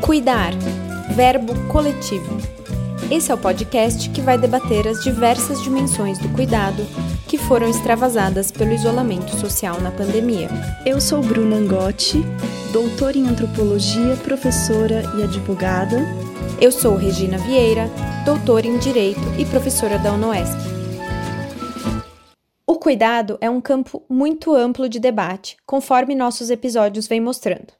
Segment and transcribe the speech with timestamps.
[0.00, 0.52] Cuidar,
[1.14, 2.36] verbo coletivo.
[3.10, 6.84] Esse é o podcast que vai debater as diversas dimensões do cuidado
[7.26, 10.48] que foram extravasadas pelo isolamento social na pandemia.
[10.84, 12.22] Eu sou Bruna Angotti,
[12.72, 15.98] doutora em antropologia, professora e advogada.
[16.60, 17.90] Eu sou Regina Vieira,
[18.24, 20.56] doutora em direito e professora da UNOESC.
[22.66, 27.75] O cuidado é um campo muito amplo de debate, conforme nossos episódios vêm mostrando.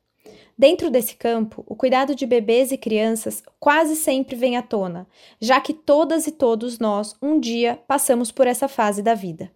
[0.59, 5.07] Dentro desse campo, o cuidado de bebês e crianças quase sempre vem à tona,
[5.39, 9.51] já que todas e todos nós, um dia, passamos por essa fase da vida.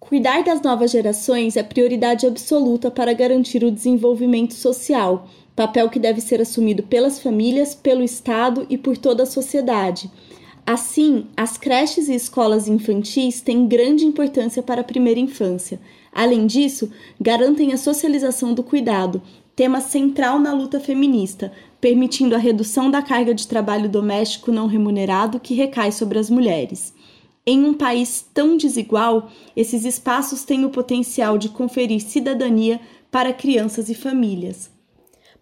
[0.00, 6.22] Cuidar das novas gerações é prioridade absoluta para garantir o desenvolvimento social, papel que deve
[6.22, 10.10] ser assumido pelas famílias, pelo Estado e por toda a sociedade.
[10.64, 15.78] Assim, as creches e escolas infantis têm grande importância para a primeira infância.
[16.12, 19.22] Além disso, garantem a socialização do cuidado,
[19.56, 25.40] tema central na luta feminista, permitindo a redução da carga de trabalho doméstico não remunerado
[25.40, 26.94] que recai sobre as mulheres.
[27.46, 32.80] Em um país tão desigual, esses espaços têm o potencial de conferir cidadania
[33.10, 34.70] para crianças e famílias.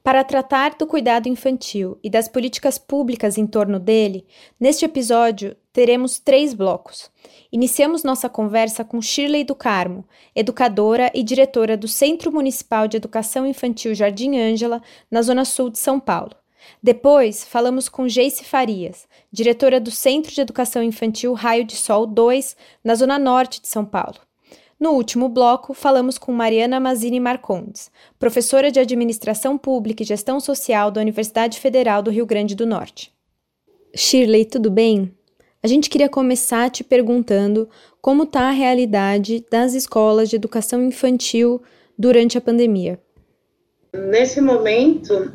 [0.03, 4.27] Para tratar do cuidado infantil e das políticas públicas em torno dele,
[4.61, 7.11] neste episódio teremos três blocos.
[7.55, 13.47] Iniciamos nossa conversa com Shirley do Carmo, educadora e diretora do Centro Municipal de Educação
[13.47, 16.33] Infantil Jardim Ângela, na Zona Sul de São Paulo.
[16.83, 22.57] Depois, falamos com Geice Farias, diretora do Centro de Educação Infantil Raio de Sol 2,
[22.83, 24.19] na Zona Norte de São Paulo.
[24.81, 27.89] No último bloco, falamos com Mariana Mazini Marcondes,
[28.19, 33.15] professora de Administração Pública e Gestão Social da Universidade Federal do Rio Grande do Norte.
[33.95, 35.15] Shirley, tudo bem?
[35.65, 37.67] A gente queria começar te perguntando
[37.99, 41.63] como está a realidade das escolas de educação infantil
[41.99, 43.01] durante a pandemia.
[43.95, 45.33] Nesse momento,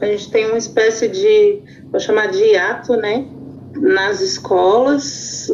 [0.00, 3.28] a gente tem uma espécie de, vou chamar de hiato, né?
[3.76, 5.50] Nas escolas,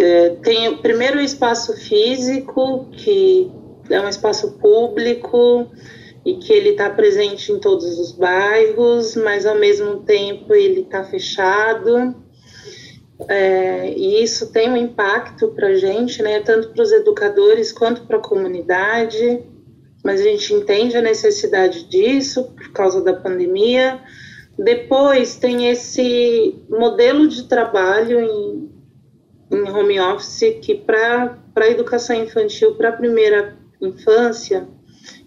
[0.00, 3.52] é, tem o primeiro espaço físico, que
[3.90, 5.70] é um espaço público
[6.24, 11.04] e que ele está presente em todos os bairros, mas ao mesmo tempo ele está
[11.04, 12.24] fechado.
[13.28, 18.02] É, e isso tem um impacto para a gente, né, tanto para os educadores quanto
[18.02, 19.42] para a comunidade,
[20.04, 24.00] mas a gente entende a necessidade disso por causa da pandemia.
[24.58, 28.70] Depois tem esse modelo de trabalho em,
[29.50, 34.68] em home office que para a educação infantil, para a primeira infância,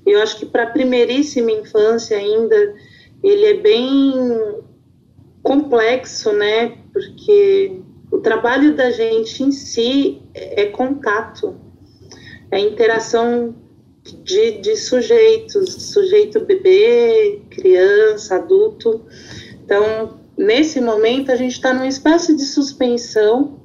[0.05, 2.75] eu acho que para a primeiríssima infância ainda,
[3.23, 4.13] ele é bem
[5.43, 6.78] complexo, né?
[6.91, 11.55] Porque o trabalho da gente em si é contato,
[12.51, 13.55] é interação
[14.23, 19.05] de, de sujeitos, sujeito bebê, criança, adulto.
[19.63, 23.59] Então, nesse momento, a gente está numa espécie de suspensão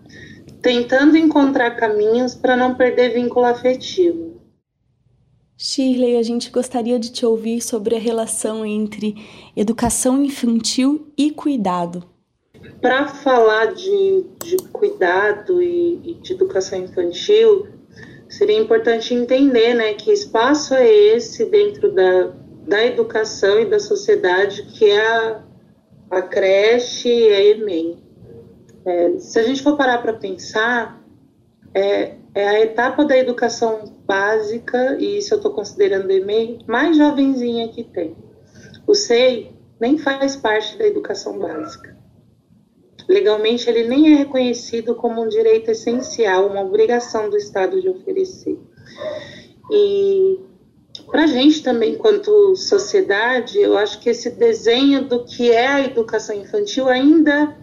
[0.61, 4.35] tentando encontrar caminhos para não perder vínculo afetivo.
[5.57, 9.15] Shirley, a gente gostaria de te ouvir sobre a relação entre
[9.55, 12.14] educação infantil e cuidado.
[12.81, 17.67] Para falar de, de cuidado e, e, de educação infantil,
[18.29, 22.33] seria importante entender né, que espaço é esse dentro da,
[22.67, 25.43] da educação e da sociedade que é a,
[26.11, 27.99] a creche e a EMEI.
[28.87, 31.03] É, se a gente for parar para pensar,
[31.73, 36.97] é, é, a etapa da educação básica, e isso eu estou considerando o EMEI, mais
[36.97, 38.17] jovenzinha que tem.
[38.87, 41.94] O SEI nem faz parte da educação básica.
[43.09, 48.59] Legalmente, ele nem é reconhecido como um direito essencial, uma obrigação do Estado de oferecer.
[49.71, 50.39] E
[51.07, 55.85] para a gente também, enquanto sociedade, eu acho que esse desenho do que é a
[55.85, 57.57] educação infantil ainda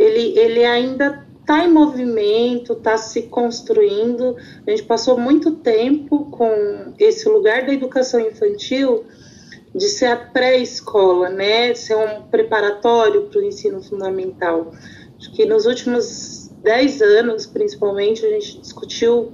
[0.00, 4.36] ele, ele ainda está em movimento, está se construindo.
[4.66, 9.04] A gente passou muito tempo com esse lugar da educação infantil
[9.74, 11.74] de ser a pré-escola, né?
[11.74, 14.72] Ser um preparatório para o ensino fundamental.
[15.16, 19.32] Acho que nos últimos dez anos, principalmente, a gente discutiu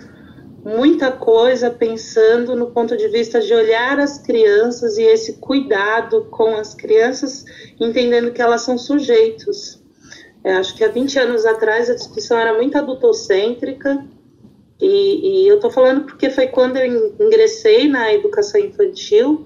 [0.65, 6.56] muita coisa pensando no ponto de vista de olhar as crianças e esse cuidado com
[6.56, 7.44] as crianças,
[7.81, 9.81] entendendo que elas são sujeitos
[10.47, 14.06] é, acho que há 20 anos atrás a discussão era muito adultocêntrica,
[14.81, 16.87] e, e eu estou falando porque foi quando eu
[17.19, 19.44] ingressei na educação infantil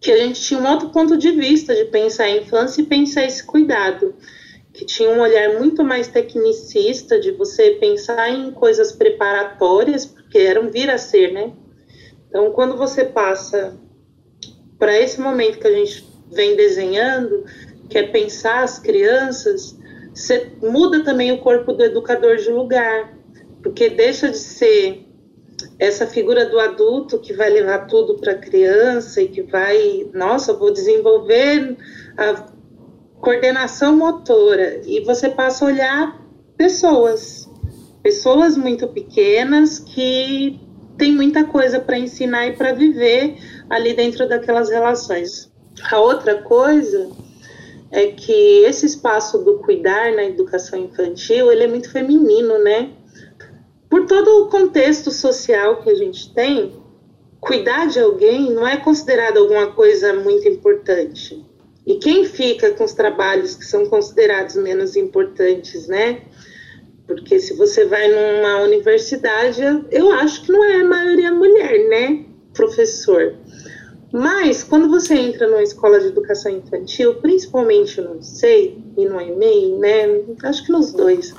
[0.00, 3.24] que a gente tinha um outro ponto de vista de pensar a infância e pensar
[3.24, 4.14] esse cuidado,
[4.72, 10.60] que tinha um olhar muito mais tecnicista de você pensar em coisas preparatórias, porque era
[10.60, 11.52] um vir a ser, né?
[12.28, 13.78] Então, quando você passa
[14.78, 17.44] para esse momento que a gente vem desenhando,
[17.88, 19.78] que é pensar as crianças,
[20.12, 23.16] você muda também o corpo do educador de lugar,
[23.62, 25.05] porque deixa de ser
[25.78, 30.52] essa figura do adulto que vai levar tudo para a criança e que vai, nossa,
[30.52, 31.76] vou desenvolver
[32.16, 32.46] a
[33.20, 36.22] coordenação motora e você passa a olhar
[36.56, 37.48] pessoas,
[38.02, 40.60] pessoas muito pequenas que
[40.96, 43.36] têm muita coisa para ensinar e para viver
[43.68, 45.52] ali dentro daquelas relações.
[45.90, 47.10] A outra coisa
[47.90, 52.90] é que esse espaço do cuidar na educação infantil, ele é muito feminino, né?
[53.88, 56.74] Por todo o contexto social que a gente tem,
[57.40, 61.44] cuidar de alguém não é considerado alguma coisa muito importante.
[61.86, 66.22] E quem fica com os trabalhos que são considerados menos importantes, né?
[67.06, 69.62] Porque se você vai numa universidade,
[69.92, 72.24] eu acho que não é a maioria mulher, né?
[72.52, 73.36] Professor.
[74.12, 79.72] Mas quando você entra numa escola de educação infantil, principalmente no SEI e no EMEI,
[79.78, 80.22] né?
[80.42, 81.32] Acho que nos dois,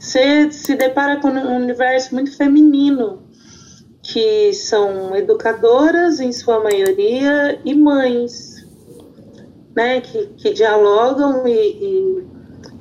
[0.00, 3.22] você se depara com um universo muito feminino,
[4.02, 8.66] que são educadoras, em sua maioria, e mães,
[9.76, 10.00] né?
[10.00, 12.24] Que, que dialogam e, e,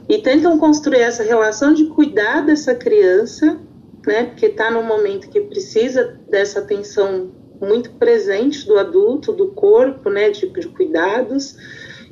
[0.08, 3.60] e tentam construir essa relação de cuidar dessa criança,
[4.08, 4.24] né?
[4.24, 10.30] Porque está num momento que precisa dessa atenção muito presente do adulto, do corpo, né,
[10.30, 11.58] de, de cuidados,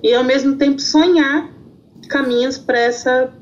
[0.04, 1.50] e ao mesmo tempo sonhar
[2.10, 3.34] caminhos para essa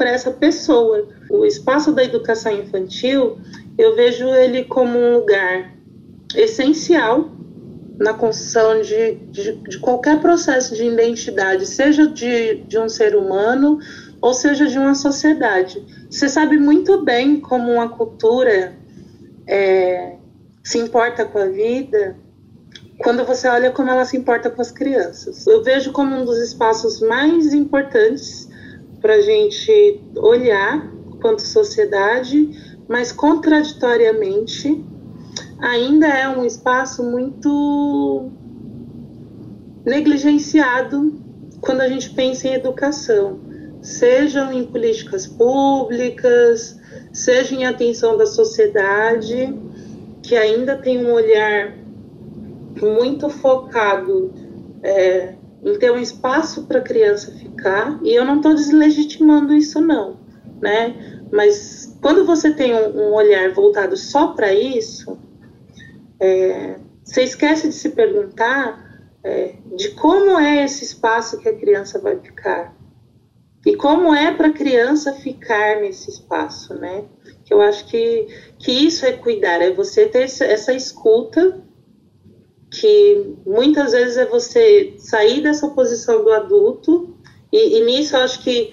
[0.00, 1.06] para essa pessoa.
[1.28, 3.38] O espaço da educação infantil,
[3.76, 5.74] eu vejo ele como um lugar
[6.34, 7.30] essencial
[7.98, 13.78] na construção de, de, de, qualquer processo de identidade, seja de, de um ser humano
[14.22, 15.84] ou seja de uma sociedade.
[16.08, 18.74] Você sabe muito bem como uma cultura
[19.46, 20.16] é,
[20.64, 22.16] se importa com a vida
[23.00, 25.46] quando você olha como ela se importa com as crianças.
[25.46, 28.49] Eu vejo como um dos espaços mais importantes
[29.00, 32.50] para a gente olhar quanto sociedade,
[32.88, 34.84] mas contraditoriamente
[35.58, 38.30] ainda é um espaço muito
[39.84, 41.20] negligenciado
[41.60, 43.38] quando a gente pensa em educação,
[43.82, 46.78] sejam em políticas públicas,
[47.12, 49.54] seja em atenção da sociedade
[50.22, 51.76] que ainda tem um olhar
[52.80, 54.32] muito focado
[54.82, 59.80] é, em ter um espaço para a criança ficar, e eu não estou deslegitimando isso,
[59.80, 60.18] não,
[60.60, 61.20] né?
[61.32, 65.18] Mas quando você tem um, um olhar voltado só para isso,
[66.18, 68.90] é, você esquece de se perguntar
[69.22, 72.74] é, de como é esse espaço que a criança vai ficar.
[73.64, 77.04] E como é para a criança ficar nesse espaço, né?
[77.44, 78.26] Que eu acho que,
[78.58, 81.62] que isso é cuidar, é você ter essa escuta,
[82.70, 87.14] que muitas vezes é você sair dessa posição do adulto,
[87.52, 88.72] e, e nisso eu acho que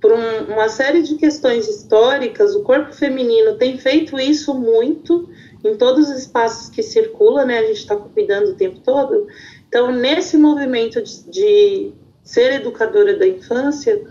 [0.00, 5.28] por um, uma série de questões históricas, o corpo feminino tem feito isso muito
[5.62, 7.58] em todos os espaços que circula, né?
[7.58, 9.26] A gente está cuidando o tempo todo.
[9.68, 11.92] Então, nesse movimento de, de
[12.24, 14.02] ser educadora da infância,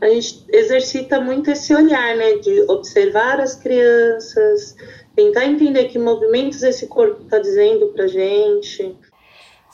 [0.00, 4.74] a gente exercita muito esse olhar, né, de observar as crianças,
[5.14, 8.96] tentar entender que movimentos esse corpo está dizendo para gente.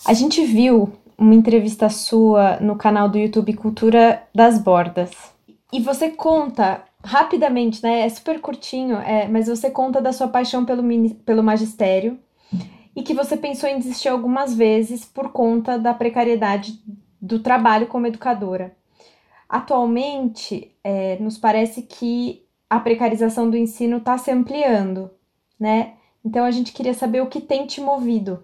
[0.04, 5.10] A gente viu uma entrevista sua no canal do YouTube Cultura das Bordas
[5.72, 8.00] e você conta rapidamente, né?
[8.00, 10.82] É super curtinho, é, mas você conta da sua paixão pelo,
[11.24, 12.18] pelo magistério
[12.94, 16.80] e que você pensou em desistir algumas vezes por conta da precariedade
[17.20, 18.74] do trabalho como educadora.
[19.48, 25.10] Atualmente, é, nos parece que a precarização do ensino está se ampliando,
[25.58, 25.94] né?
[26.24, 28.42] Então a gente queria saber o que tem te movido.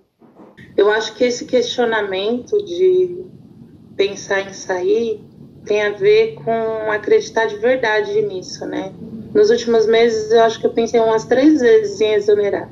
[0.76, 3.25] Eu acho que esse questionamento de
[3.97, 5.21] pensar em sair
[5.64, 8.92] tem a ver com acreditar de verdade nisso, né?
[9.35, 12.71] Nos últimos meses eu acho que eu pensei umas três vezes em exonerar.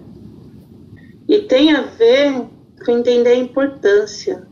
[1.28, 2.46] E tem a ver
[2.84, 4.46] com entender a importância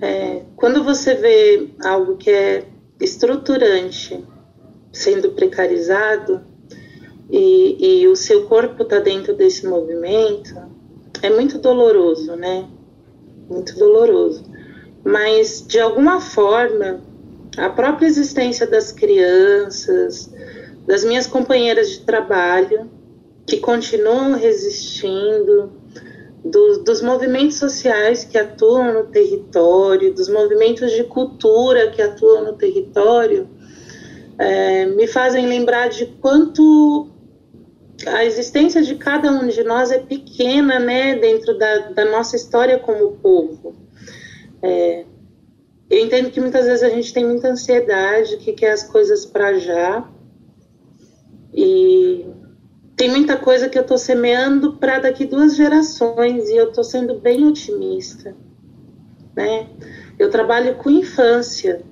[0.00, 2.64] é, quando você vê algo que é
[2.98, 4.24] estruturante
[4.92, 6.42] sendo precarizado
[7.30, 10.54] e, e o seu corpo está dentro desse movimento,
[11.22, 12.66] é muito doloroso, né?
[13.48, 14.44] Muito doloroso.
[15.04, 17.00] Mas, de alguma forma,
[17.56, 20.30] a própria existência das crianças,
[20.86, 22.90] das minhas companheiras de trabalho,
[23.46, 25.72] que continuam resistindo,
[26.44, 32.54] do, dos movimentos sociais que atuam no território, dos movimentos de cultura que atuam no
[32.54, 33.48] território,
[34.38, 37.08] é, me fazem lembrar de quanto
[38.06, 42.78] a existência de cada um de nós é pequena, né, dentro da, da nossa história
[42.78, 43.74] como povo.
[44.62, 45.04] É,
[45.88, 49.58] eu entendo que muitas vezes a gente tem muita ansiedade, que quer as coisas para
[49.58, 50.08] já.
[51.52, 52.26] E
[52.96, 57.18] tem muita coisa que eu estou semeando para daqui duas gerações e eu estou sendo
[57.18, 58.36] bem otimista,
[59.34, 59.68] né?
[60.18, 61.82] Eu trabalho com infância.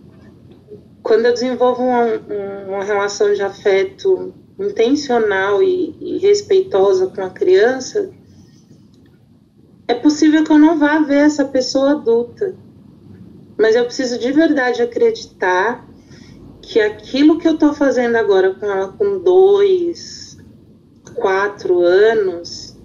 [1.03, 2.05] Quando eu desenvolvo uma,
[2.69, 8.11] uma relação de afeto intencional e, e respeitosa com a criança,
[9.87, 12.55] é possível que eu não vá ver essa pessoa adulta
[13.59, 15.85] mas eu preciso de verdade acreditar
[16.63, 20.39] que aquilo que eu estou fazendo agora com ela com dois,
[21.17, 22.77] quatro anos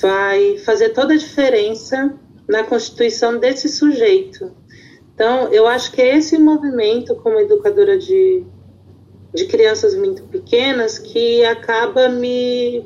[0.00, 2.12] vai fazer toda a diferença
[2.48, 4.50] na constituição desse sujeito.
[5.14, 8.44] Então, eu acho que é esse movimento, como educadora de,
[9.34, 12.84] de crianças muito pequenas, que acaba me,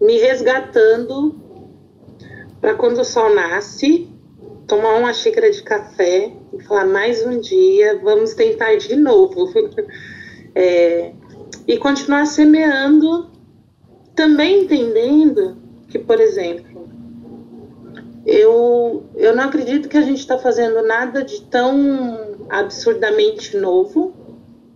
[0.00, 1.34] me resgatando
[2.60, 4.08] para quando o sol nasce,
[4.66, 9.52] tomar uma xícara de café e falar mais um dia, vamos tentar de novo.
[10.54, 11.12] é,
[11.66, 13.30] e continuar semeando,
[14.14, 16.88] também entendendo que, por exemplo,
[18.26, 24.14] eu, eu não acredito que a gente está fazendo nada de tão absurdamente novo,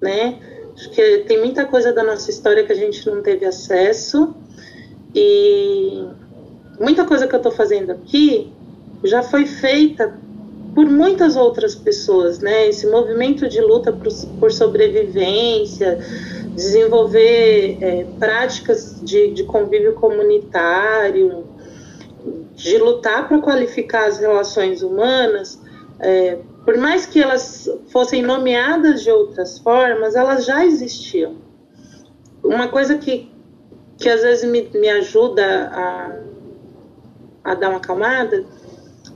[0.00, 0.38] né?
[0.78, 4.32] Acho que tem muita coisa da nossa história que a gente não teve acesso
[5.12, 6.04] e
[6.78, 8.52] muita coisa que eu estou fazendo aqui
[9.02, 10.16] já foi feita
[10.76, 12.68] por muitas outras pessoas, né?
[12.68, 14.06] Esse movimento de luta por,
[14.38, 15.98] por sobrevivência,
[16.54, 21.44] desenvolver é, práticas de, de convívio comunitário,
[22.54, 25.60] de lutar para qualificar as relações humanas,
[25.98, 26.38] é,
[26.68, 31.36] por mais que elas fossem nomeadas de outras formas, elas já existiam.
[32.44, 33.32] Uma coisa que,
[33.96, 36.20] que às vezes me, me ajuda a,
[37.42, 38.44] a dar uma acalmada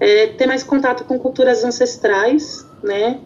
[0.01, 3.21] é, ter mais contato com culturas ancestrais, né?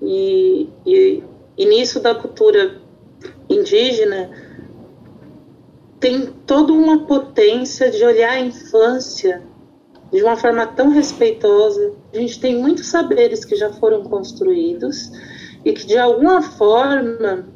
[0.00, 1.24] E, e,
[1.58, 2.80] e nisso da cultura
[3.50, 4.30] indígena
[5.98, 9.42] tem toda uma potência de olhar a infância
[10.12, 11.92] de uma forma tão respeitosa.
[12.12, 15.10] A gente tem muitos saberes que já foram construídos
[15.64, 17.46] e que de alguma forma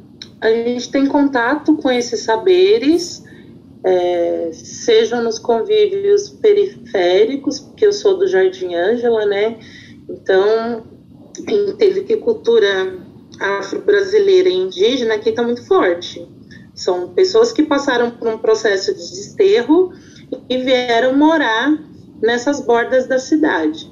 [0.41, 3.23] a gente tem contato com esses saberes
[3.85, 9.59] é, sejam nos convívios periféricos, porque eu sou do Jardim Ângela, né?
[10.09, 10.85] Então,
[11.39, 12.99] entendo que cultura
[13.41, 16.29] afro-brasileira e indígena aqui está muito forte.
[16.75, 19.93] São pessoas que passaram por um processo de desterro
[20.49, 21.90] e vieram morar
[22.23, 23.91] nessas bordas da cidade.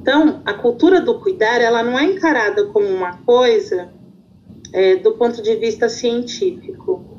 [0.00, 3.90] Então, a cultura do cuidar, ela não é encarada como uma coisa
[4.72, 7.18] é, do ponto de vista científico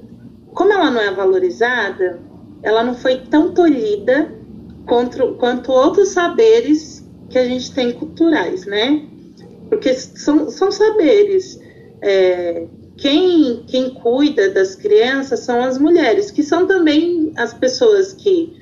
[0.53, 2.19] como ela não é valorizada,
[2.61, 4.29] ela não foi tão tolhida
[4.85, 9.05] quanto, quanto outros saberes que a gente tem culturais, né?
[9.69, 11.59] Porque são, são saberes.
[12.01, 18.53] É, quem, quem cuida das crianças são as mulheres, que são também as pessoas que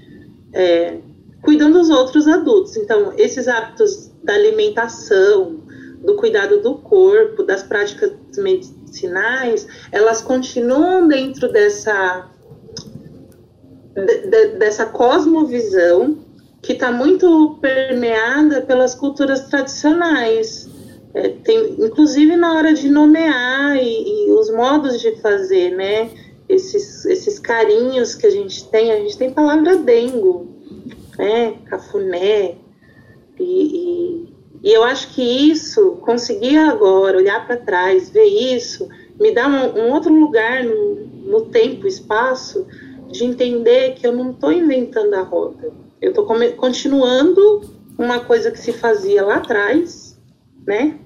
[0.53, 0.97] é,
[1.41, 2.75] cuidam dos outros adultos.
[2.75, 5.63] Então, esses hábitos da alimentação,
[6.03, 12.29] do cuidado do corpo, das práticas medicinais, elas continuam dentro dessa,
[13.95, 16.19] de, dessa cosmovisão
[16.61, 20.69] que está muito permeada pelas culturas tradicionais.
[21.13, 26.09] É, tem, inclusive na hora de nomear e, e, os modos de fazer, né?
[26.47, 30.56] Esses, esses carinhos que a gente tem, a gente tem palavra dengo,
[31.17, 31.57] né?
[31.65, 32.55] Cafuné,
[33.39, 38.87] e, e e eu acho que isso, conseguir agora olhar para trás, ver isso,
[39.19, 42.65] me dá um, um outro lugar no, no tempo, espaço,
[43.09, 45.71] de entender que eu não estou inventando a roda.
[46.01, 47.61] Eu estou continuando
[47.97, 50.19] uma coisa que se fazia lá atrás,
[50.65, 50.99] né?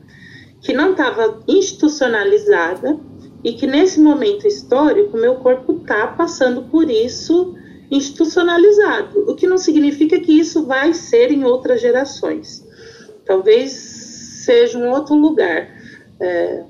[0.62, 3.00] Que não estava institucionalizada
[3.44, 7.56] e que nesse momento histórico meu corpo está passando por isso
[7.91, 12.65] institucionalizado, o que não significa que isso vai ser em outras gerações
[13.31, 15.69] talvez seja um outro lugar.
[16.19, 16.63] É,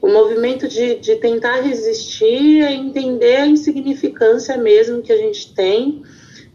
[0.00, 6.02] o movimento de, de tentar resistir é entender a insignificância mesmo que a gente tem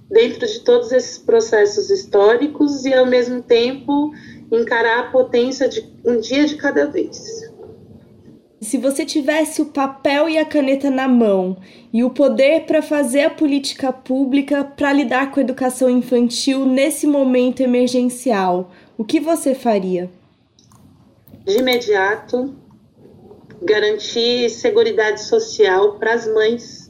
[0.09, 4.11] dentro de todos esses processos históricos e, ao mesmo tempo,
[4.51, 7.52] encarar a potência de um dia de cada vez.
[8.63, 11.57] Se você tivesse o papel e a caneta na mão
[11.91, 17.05] e o poder para fazer a política pública para lidar com a educação infantil nesse
[17.05, 20.09] momento emergencial, o que você faria?
[21.43, 22.55] De imediato,
[23.61, 26.89] garantir segurança social para as mães,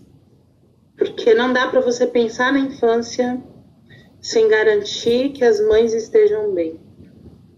[0.96, 3.42] porque não dá para você pensar na infância
[4.22, 6.80] sem garantir que as mães estejam bem,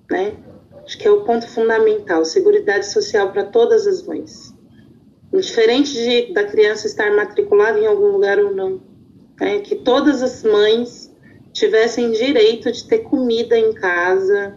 [0.10, 0.45] né?
[0.86, 4.54] Acho que é o ponto fundamental, seguridade social para todas as mães.
[5.34, 8.82] Diferente de, da criança estar matriculada em algum lugar ou não.
[9.40, 9.60] Né?
[9.60, 11.12] Que todas as mães
[11.52, 14.56] tivessem direito de ter comida em casa,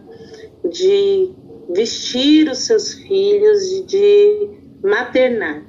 [0.69, 1.31] de
[1.69, 4.49] vestir os seus filhos, de
[4.83, 5.63] maternar.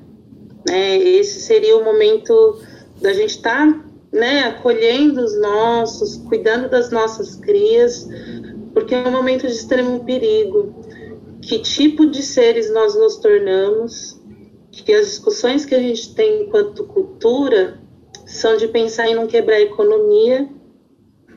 [0.69, 0.99] Né?
[0.99, 2.61] Esse seria o momento
[3.01, 8.07] da gente estar tá, né, acolhendo os nossos, cuidando das nossas crias,
[8.81, 10.75] porque é um momento de extremo perigo.
[11.43, 14.19] Que tipo de seres nós nos tornamos?
[14.73, 17.79] Que as discussões que a gente tem enquanto cultura
[18.25, 20.49] são de pensar em não quebrar a economia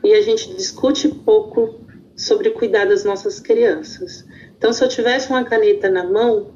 [0.02, 1.84] e a gente discute pouco
[2.16, 4.24] sobre cuidar das nossas crianças.
[4.56, 6.54] Então, se eu tivesse uma caneta na mão,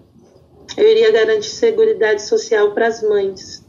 [0.75, 3.63] eu iria garantir segurança social para as mães.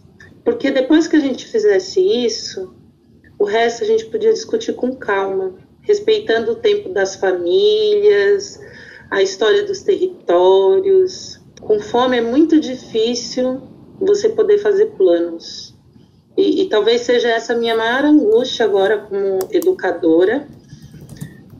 [0.45, 2.73] Porque depois que a gente fizesse isso,
[3.37, 8.61] o resto a gente podia discutir com calma, respeitando o tempo das famílias,
[9.09, 11.41] a história dos territórios.
[11.59, 13.63] Com fome é muito difícil
[13.99, 15.75] você poder fazer planos.
[16.37, 20.47] E, e talvez seja essa minha maior angústia agora como educadora,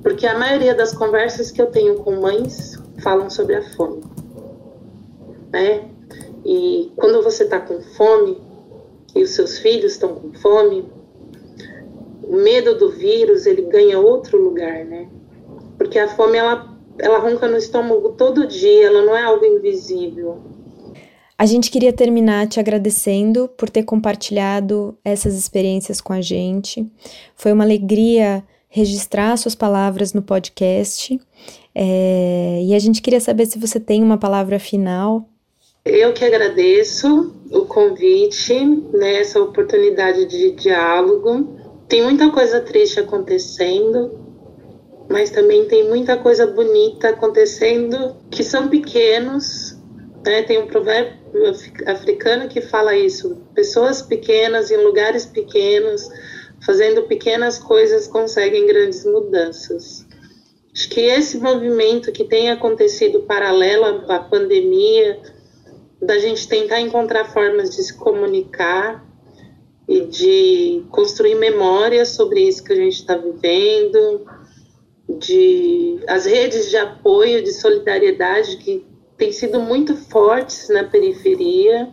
[0.04, 4.04] porque a maioria das conversas que eu tenho com mães falam sobre a fome.
[5.52, 5.90] Né?
[6.46, 8.40] E quando você está com fome
[9.16, 10.88] e os seus filhos estão com fome,
[12.30, 15.10] o medo do vírus ele ganha outro lugar, né?
[15.78, 20.38] Porque a fome ela, ela ronca no estômago todo dia, ela não é algo invisível.
[21.36, 26.86] A gente queria terminar te agradecendo por ter compartilhado essas experiências com a gente.
[27.36, 31.20] Foi uma alegria registrar suas palavras no podcast.
[31.74, 35.28] É, e a gente queria saber se você tem uma palavra final.
[35.86, 38.54] Eu que agradeço o convite,
[38.94, 41.59] né, essa oportunidade de diálogo.
[41.90, 44.20] Tem muita coisa triste acontecendo,
[45.10, 49.76] mas também tem muita coisa bonita acontecendo que são pequenos.
[50.24, 50.44] Né?
[50.44, 51.20] Tem um provérbio
[51.88, 56.08] africano que fala isso: pessoas pequenas em lugares pequenos
[56.64, 60.06] fazendo pequenas coisas conseguem grandes mudanças.
[60.72, 65.20] Acho que esse movimento que tem acontecido paralelo à pandemia,
[66.00, 69.09] da gente tentar encontrar formas de se comunicar
[69.90, 74.24] e de construir memórias sobre isso que a gente está vivendo,
[75.18, 78.86] de as redes de apoio, de solidariedade que
[79.18, 81.92] têm sido muito fortes na periferia,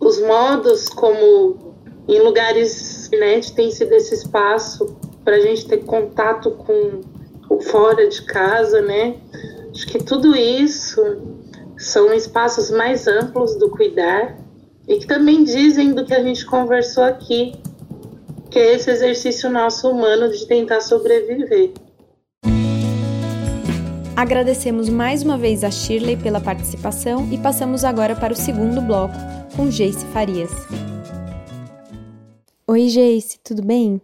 [0.00, 1.76] os modos como
[2.08, 7.02] em lugares, né, tem sido esse espaço para a gente ter contato com
[7.50, 9.18] o fora de casa, né?
[9.70, 11.02] Acho que tudo isso
[11.76, 14.47] são espaços mais amplos do cuidar
[14.88, 17.52] e que também dizem do que a gente conversou aqui,
[18.50, 21.72] que é esse exercício nosso humano de tentar sobreviver.
[24.16, 29.14] Agradecemos mais uma vez a Shirley pela participação e passamos agora para o segundo bloco
[29.54, 30.50] com Jace Farias.
[32.66, 34.00] Oi, Geice, tudo bem?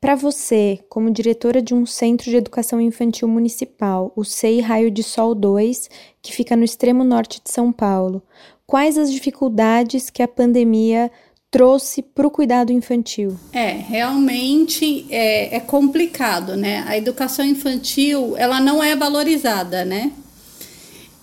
[0.00, 5.02] Para você, como diretora de um centro de educação infantil municipal, o SEI Raio de
[5.02, 5.90] Sol 2,
[6.22, 8.22] que fica no extremo norte de São Paulo,
[8.68, 11.10] quais as dificuldades que a pandemia
[11.50, 13.34] trouxe para o cuidado infantil?
[13.50, 16.84] É, realmente é, é, complicado, né?
[16.86, 20.12] A educação infantil, ela não é valorizada, né?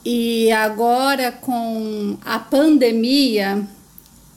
[0.04, 3.64] E agora com a pandemia,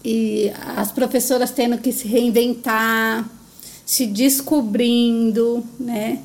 [0.05, 3.27] e as professoras tendo que se reinventar,
[3.87, 6.19] se descobrindo, né?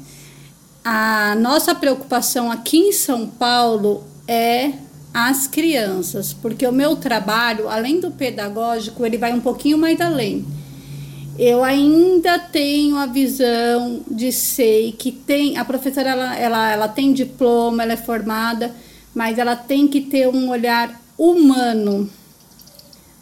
[0.84, 4.74] A nossa preocupação aqui em São Paulo é
[5.14, 10.46] as crianças, porque o meu trabalho, além do pedagógico, ele vai um pouquinho mais além.
[11.38, 17.12] Eu ainda tenho a visão de sei que tem a professora ela, ela, ela tem
[17.12, 18.74] diploma, ela é formada,
[19.16, 22.10] mas ela tem que ter um olhar humano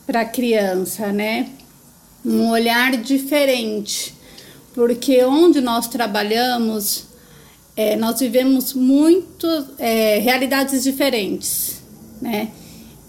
[0.05, 1.49] para a criança, né?
[2.23, 4.13] Um olhar diferente,
[4.73, 7.05] porque onde nós trabalhamos,
[7.77, 9.47] é, nós vivemos muito
[9.79, 11.70] é, realidades diferentes,
[12.21, 12.49] né?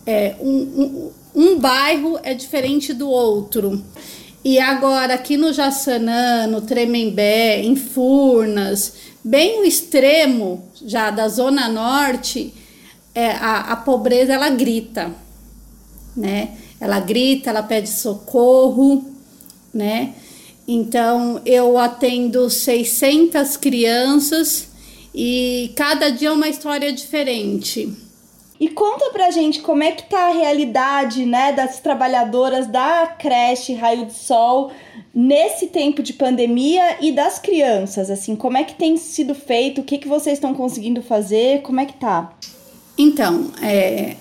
[0.07, 3.83] É, um, um, um bairro é diferente do outro.
[4.45, 11.69] E agora, aqui no Jaçanã, no Tremembé, em Furnas, bem o extremo já da Zona
[11.69, 12.53] Norte,
[13.15, 15.15] é, a, a pobreza ela grita,
[16.17, 16.57] né?
[16.83, 19.05] ela grita, ela pede socorro,
[19.73, 20.15] né?
[20.67, 24.67] Então eu atendo 600 crianças
[25.15, 27.89] e cada dia é uma história diferente.
[28.63, 33.75] E conta pra gente como é que tá a realidade, né, das trabalhadoras da creche
[33.75, 34.71] Raio de Sol
[35.13, 39.85] nesse tempo de pandemia e das crianças, assim, como é que tem sido feito, o
[39.85, 42.35] que, que vocês estão conseguindo fazer, como é que tá?
[42.97, 44.15] Então, é,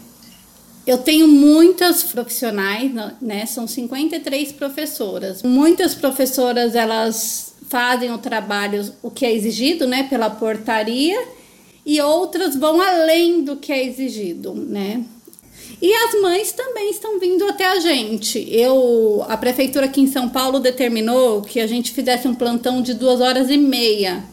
[0.88, 3.46] eu tenho muitas profissionais, né?
[3.46, 5.44] São 53 professoras.
[5.44, 11.22] Muitas professoras elas fazem o trabalho o que é exigido, né, pela portaria,
[11.86, 15.04] e outras vão além do que é exigido, né?
[15.82, 18.48] E as mães também estão vindo até a gente.
[18.52, 22.94] Eu, a prefeitura aqui em São Paulo determinou que a gente fizesse um plantão de
[22.94, 24.24] duas horas e meia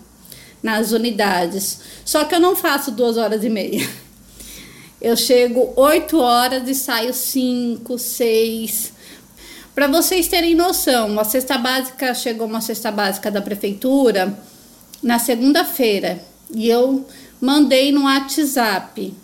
[0.63, 1.81] nas unidades.
[2.05, 3.89] Só que eu não faço duas horas e meia.
[5.01, 8.93] Eu chego 8 horas e saio 5, 6.
[9.73, 14.37] Para vocês terem noção, a cesta básica chegou uma cesta básica da prefeitura
[15.01, 16.21] na segunda-feira
[16.53, 17.07] e eu
[17.40, 19.14] mandei no WhatsApp.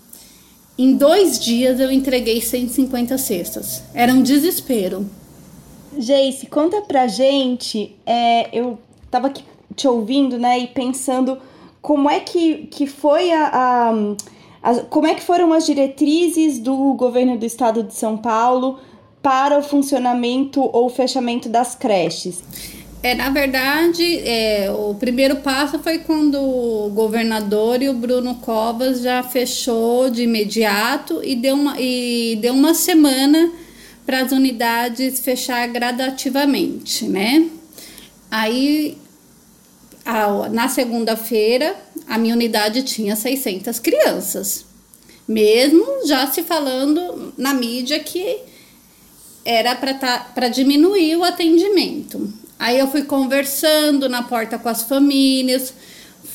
[0.77, 3.83] Em dois dias eu entreguei 150 cestas.
[3.95, 5.09] Era um desespero.
[5.97, 7.95] Jace, conta pra gente.
[8.05, 8.79] É, eu
[9.11, 9.45] tava aqui
[9.77, 11.39] te ouvindo, né, e pensando
[11.83, 13.93] como é que, que foi a, a
[14.65, 18.79] as, como é que foram as diretrizes do governo do estado de São Paulo
[19.23, 22.43] para o funcionamento ou fechamento das creches?
[23.05, 29.03] É, na verdade, é, o primeiro passo foi quando o governador e o Bruno Covas
[29.03, 33.53] já fechou de imediato e deu uma, e deu uma semana
[34.07, 37.47] para as unidades fechar gradativamente, né?
[38.31, 38.97] Aí,
[40.03, 41.77] a, na segunda-feira,
[42.09, 44.65] a minha unidade tinha 600 crianças.
[45.29, 48.39] Mesmo já se falando na mídia que
[49.45, 52.43] era para tá, diminuir o atendimento.
[52.59, 55.75] Aí eu fui conversando na porta com as famílias,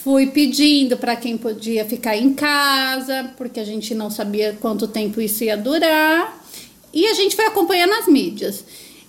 [0.04, 5.22] fui pedindo para quem podia ficar em casa, porque a gente não sabia quanto tempo
[5.22, 6.44] isso ia durar,
[6.94, 8.64] e a gente foi acompanhando as mídias.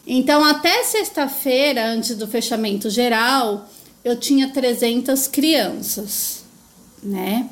[0.07, 3.69] Então, até sexta-feira, antes do fechamento geral,
[4.05, 6.41] eu tinha 300 crianças
[7.03, 7.49] né?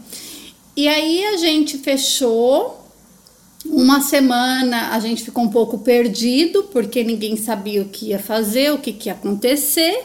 [0.76, 2.87] E aí a gente fechou
[3.70, 8.72] uma semana, a gente ficou um pouco perdido, porque ninguém sabia o que ia fazer,
[8.72, 10.04] o que, que ia acontecer.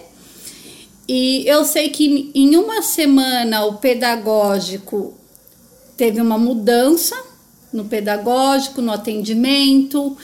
[1.07, 5.13] E eu sei que em uma semana o pedagógico
[5.97, 7.15] teve uma mudança
[7.71, 10.15] no pedagógico, no atendimento.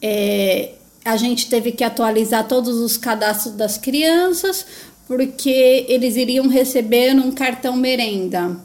[0.00, 0.74] É,
[1.04, 4.66] a gente teve que atualizar todos os cadastros das crianças,
[5.08, 8.56] porque eles iriam receber um cartão merenda.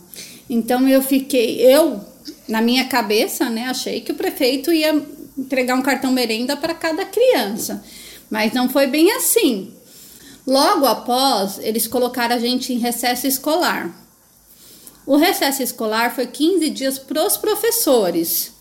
[0.49, 2.01] Então eu fiquei, eu
[2.47, 4.93] na minha cabeça, né, achei que o prefeito ia
[5.37, 7.83] entregar um cartão merenda para cada criança,
[8.29, 9.73] mas não foi bem assim.
[10.45, 13.93] Logo após, eles colocaram a gente em recesso escolar.
[15.05, 18.53] O recesso escolar foi 15 dias para os professores.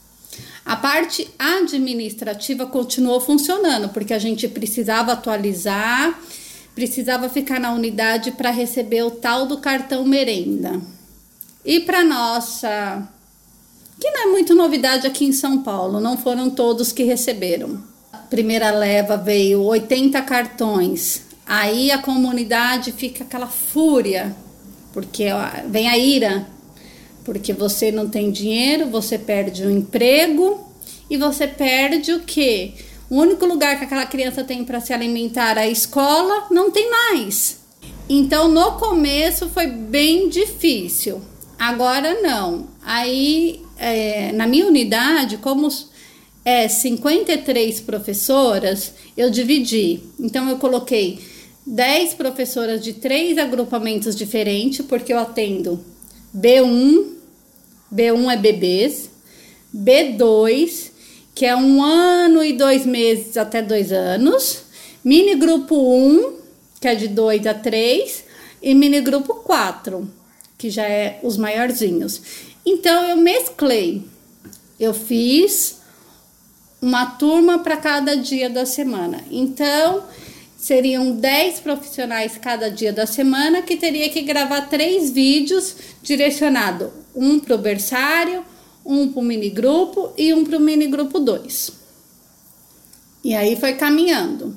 [0.65, 6.19] A parte administrativa continuou funcionando, porque a gente precisava atualizar
[6.75, 10.81] precisava ficar na unidade para receber o tal do cartão merenda.
[11.65, 13.09] E para nossa,
[14.01, 17.83] que não é muito novidade aqui em São Paulo, não foram todos que receberam.
[18.13, 21.23] A primeira leva veio 80 cartões.
[21.47, 24.35] Aí a comunidade fica aquela fúria,
[24.93, 25.27] porque
[25.69, 26.47] vem a ira,
[27.25, 30.67] porque você não tem dinheiro, você perde o emprego
[31.09, 32.75] e você perde o quê?
[33.11, 37.59] O único lugar que aquela criança tem para se alimentar, a escola, não tem mais.
[38.09, 41.21] Então, no começo foi bem difícil.
[41.59, 42.67] Agora não.
[42.85, 45.69] Aí, é, na minha unidade, como
[46.45, 50.01] é 53 professoras, eu dividi.
[50.19, 51.21] Então, eu coloquei
[51.67, 55.85] 10 professoras de três agrupamentos diferentes, porque eu atendo
[56.37, 57.15] B1,
[57.93, 59.11] B1 é bebês,
[59.75, 60.95] B2
[61.35, 64.63] que é um ano e dois meses até dois anos,
[65.05, 66.37] mini grupo 1,
[66.81, 68.25] que é de 2 a 3,
[68.63, 70.09] e mini grupo 4,
[70.57, 72.23] que já é os maiorzinhos.
[72.65, 74.03] Então eu mesclei,
[74.79, 75.81] eu fiz
[76.81, 79.23] uma turma para cada dia da semana.
[79.31, 80.05] Então
[80.57, 87.39] seriam 10 profissionais cada dia da semana que teria que gravar três vídeos direcionado um
[87.39, 88.45] para o berçário,
[88.85, 91.73] um para o mini grupo e um para o mini grupo 2.
[93.23, 94.57] E aí foi caminhando.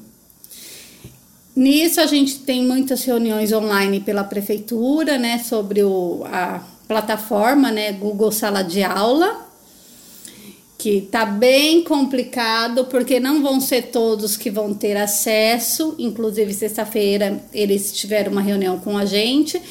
[1.55, 7.91] Nisso a gente tem muitas reuniões online pela prefeitura, né, sobre o, a plataforma, né,
[7.91, 9.45] Google Sala de Aula,
[10.77, 17.43] que tá bem complicado porque não vão ser todos que vão ter acesso, inclusive sexta-feira
[17.51, 19.61] eles tiveram uma reunião com a gente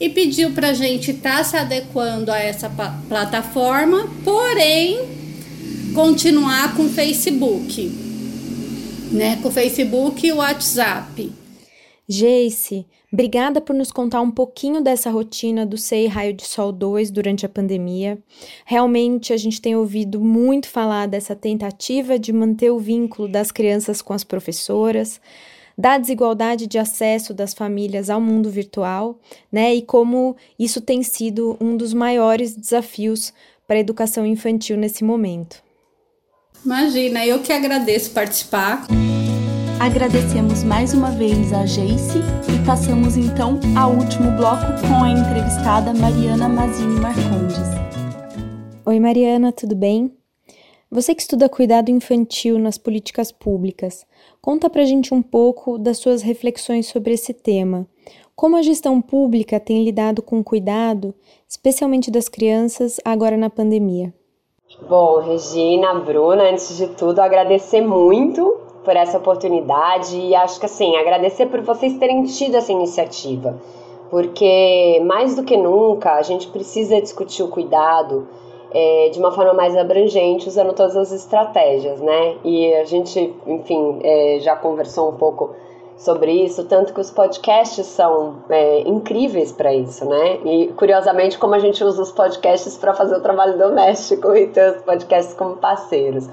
[0.00, 2.70] e pediu para a gente estar tá se adequando a essa
[3.08, 4.98] plataforma, porém
[5.94, 7.86] continuar com o Facebook,
[9.12, 9.38] né?
[9.40, 11.43] Com o Facebook e o WhatsApp.
[12.06, 17.10] Jace, obrigada por nos contar um pouquinho dessa rotina do SEI Raio de Sol 2
[17.10, 18.18] durante a pandemia.
[18.66, 24.02] Realmente a gente tem ouvido muito falar dessa tentativa de manter o vínculo das crianças
[24.02, 25.18] com as professoras,
[25.76, 29.18] da desigualdade de acesso das famílias ao mundo virtual,
[29.50, 29.74] né?
[29.74, 33.32] E como isso tem sido um dos maiores desafios
[33.66, 35.62] para a educação infantil nesse momento.
[36.64, 38.86] Imagina, eu que agradeço participar.
[39.84, 45.92] Agradecemos mais uma vez a Jace e passamos então ao último bloco com a entrevistada
[45.92, 47.68] Mariana Mazini Marcondes.
[48.86, 50.10] Oi Mariana, tudo bem?
[50.90, 54.06] Você que estuda cuidado infantil nas políticas públicas,
[54.40, 57.86] conta pra gente um pouco das suas reflexões sobre esse tema.
[58.34, 61.14] Como a gestão pública tem lidado com o cuidado,
[61.46, 64.14] especialmente das crianças, agora na pandemia?
[64.88, 70.96] Bom, Regina, Bruna, antes de tudo, agradecer muito por essa oportunidade e acho que assim,
[70.96, 73.58] agradecer por vocês terem tido essa iniciativa,
[74.10, 78.28] porque mais do que nunca a gente precisa discutir o cuidado
[78.74, 82.36] é, de uma forma mais abrangente, usando todas as estratégias, né?
[82.44, 85.54] E a gente, enfim, é, já conversou um pouco
[85.96, 90.40] sobre isso, tanto que os podcasts são é, incríveis para isso, né?
[90.44, 94.76] E curiosamente, como a gente usa os podcasts para fazer o trabalho doméstico e ter
[94.76, 96.28] os podcasts como parceiros.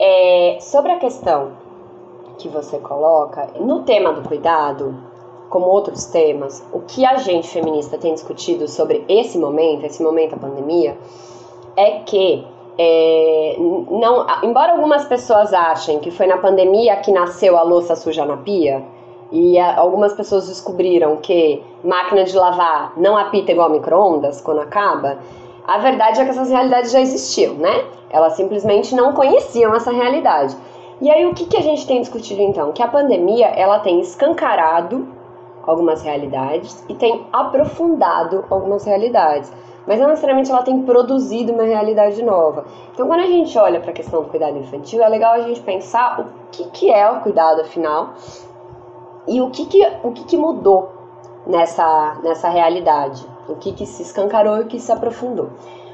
[0.00, 1.61] É, sobre a questão
[2.38, 4.94] que você coloca, no tema do cuidado,
[5.48, 10.30] como outros temas, o que a gente feminista tem discutido sobre esse momento, esse momento
[10.30, 10.96] da pandemia,
[11.76, 12.46] é que
[12.78, 18.24] é, não, embora algumas pessoas achem que foi na pandemia que nasceu a louça suja
[18.24, 18.82] na pia,
[19.30, 25.18] e a, algumas pessoas descobriram que máquina de lavar não apita igual micro-ondas quando acaba,
[25.66, 27.84] a verdade é que essas realidades já existiam, né?
[28.10, 30.56] Elas simplesmente não conheciam essa realidade.
[31.02, 32.70] E aí o que, que a gente tem discutido então?
[32.70, 35.04] Que a pandemia ela tem escancarado
[35.66, 39.52] algumas realidades e tem aprofundado algumas realidades.
[39.84, 42.66] Mas não necessariamente ela tem produzido uma realidade nova.
[42.92, 45.60] Então, quando a gente olha para a questão do cuidado infantil, é legal a gente
[45.62, 48.10] pensar o que, que é o cuidado afinal
[49.26, 50.88] e o que, que, o que, que mudou
[51.44, 55.50] nessa, nessa realidade, o que, que se escancarou e o que se aprofundou.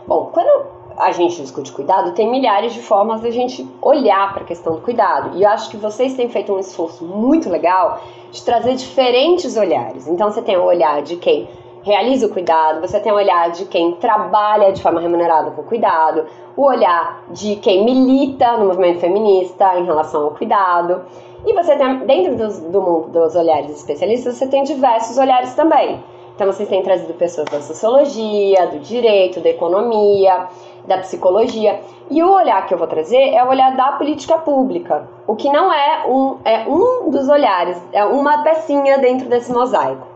[0.07, 0.67] Bom, quando
[0.99, 4.75] a gente discute cuidado, tem milhares de formas de a gente olhar para a questão
[4.75, 5.39] do cuidado.
[5.39, 8.01] E eu acho que vocês têm feito um esforço muito legal
[8.33, 10.09] de trazer diferentes olhares.
[10.09, 11.49] Então você tem o olhar de quem
[11.83, 16.27] realiza o cuidado, você tem o olhar de quem trabalha de forma remunerada com cuidado,
[16.57, 21.03] o olhar de quem milita no movimento feminista em relação ao cuidado.
[21.47, 26.03] E você tem, dentro dos, do mundo dos olhares especialistas, você tem diversos olhares também.
[26.35, 30.47] Então, vocês têm trazido pessoas da sociologia, do direito, da economia,
[30.89, 31.81] da psicologia.
[32.11, 35.49] E o olhar que eu vou trazer é o olhar da política pública, o que
[35.53, 40.07] não é um, é um dos olhares, é uma pecinha dentro desse mosaico.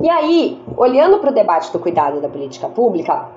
[0.00, 3.28] E aí, olhando para o debate do cuidado da política pública,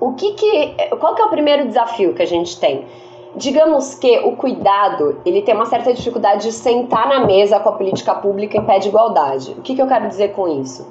[0.00, 2.84] o que que, qual que é o primeiro desafio que a gente tem?
[3.34, 7.72] Digamos que o cuidado ele tem uma certa dificuldade de sentar na mesa com a
[7.72, 9.52] política pública em pé de igualdade.
[9.52, 10.86] O que, que eu quero dizer com isso?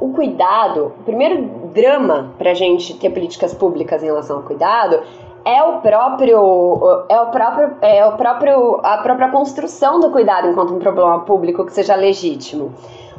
[0.00, 1.42] O cuidado, o primeiro
[1.74, 5.00] drama para a gente ter políticas públicas em relação ao cuidado
[5.44, 10.74] é o próprio é o próprio é o próprio a própria construção do cuidado enquanto
[10.74, 12.72] um problema público que seja legítimo.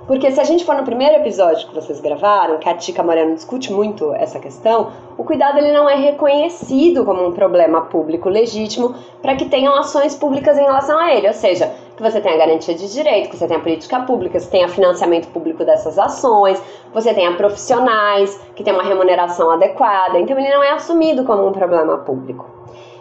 [0.10, 3.36] Porque se a gente for no primeiro episódio que vocês gravaram, que a Tica Moreno
[3.36, 8.96] discute muito essa questão, o cuidado ele não é reconhecido como um problema público legítimo
[9.22, 11.28] para que tenham ações públicas em relação a ele.
[11.28, 14.70] Ou seja, que você tenha garantia de direito, que você tenha política pública, você tenha
[14.70, 20.18] financiamento público dessas ações, você tenha profissionais que tenham uma remuneração adequada.
[20.18, 22.46] Então ele não é assumido como um problema público.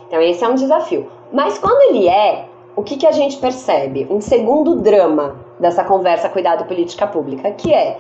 [0.09, 1.09] Então esse é um desafio.
[1.33, 4.05] Mas quando ele é, o que, que a gente percebe?
[4.11, 7.99] Um segundo drama dessa conversa cuidado política pública, que é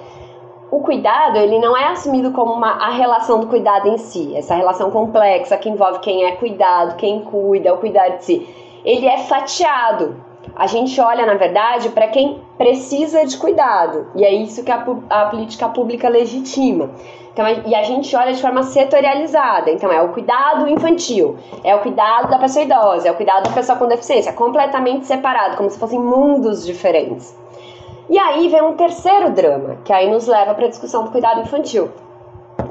[0.68, 4.56] o cuidado ele não é assumido como uma, a relação do cuidado em si, essa
[4.56, 8.48] relação complexa que envolve quem é cuidado, quem cuida, o cuidar de si.
[8.84, 10.27] Ele é fatiado.
[10.58, 14.84] A gente olha, na verdade, para quem precisa de cuidado, e é isso que a,
[15.08, 16.90] a política pública legitima.
[17.32, 19.70] Então, e a gente olha de forma setorializada.
[19.70, 23.52] Então, é o cuidado infantil, é o cuidado da pessoa idosa, é o cuidado da
[23.52, 27.38] pessoa com deficiência, completamente separado, como se fossem mundos diferentes.
[28.10, 31.40] E aí vem um terceiro drama, que aí nos leva para a discussão do cuidado
[31.40, 31.88] infantil,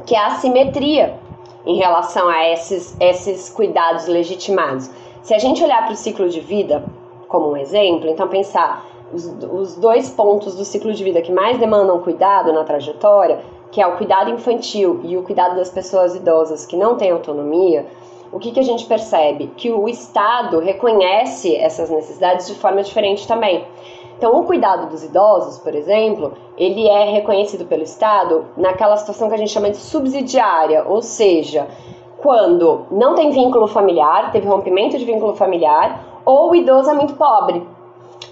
[0.05, 1.17] que é a assimetria
[1.65, 4.89] em relação a esses, esses cuidados legitimados.
[5.23, 6.83] Se a gente olhar para o ciclo de vida
[7.27, 11.57] como um exemplo, então pensar os, os dois pontos do ciclo de vida que mais
[11.57, 13.39] demandam cuidado na trajetória
[13.71, 17.85] que é o cuidado infantil e o cuidado das pessoas idosas que não têm autonomia,
[18.31, 19.47] o que, que a gente percebe?
[19.55, 23.65] Que o Estado reconhece essas necessidades de forma diferente também.
[24.17, 29.35] Então, o cuidado dos idosos, por exemplo, ele é reconhecido pelo Estado naquela situação que
[29.35, 31.67] a gente chama de subsidiária, ou seja,
[32.17, 37.13] quando não tem vínculo familiar, teve rompimento de vínculo familiar, ou o idoso é muito
[37.13, 37.65] pobre.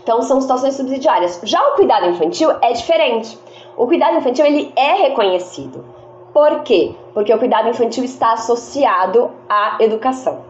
[0.03, 1.39] Então, são situações subsidiárias.
[1.43, 3.39] Já o cuidado infantil é diferente.
[3.77, 5.85] O cuidado infantil ele é reconhecido.
[6.33, 6.93] Por quê?
[7.13, 10.43] Porque o cuidado infantil está associado à educação.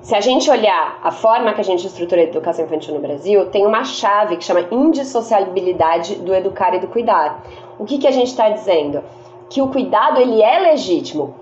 [0.00, 3.50] Se a gente olhar a forma que a gente estrutura a educação infantil no Brasil,
[3.50, 7.42] tem uma chave que chama indissociabilidade do educar e do cuidar.
[7.80, 9.02] O que, que a gente está dizendo?
[9.50, 11.34] Que o cuidado ele é legítimo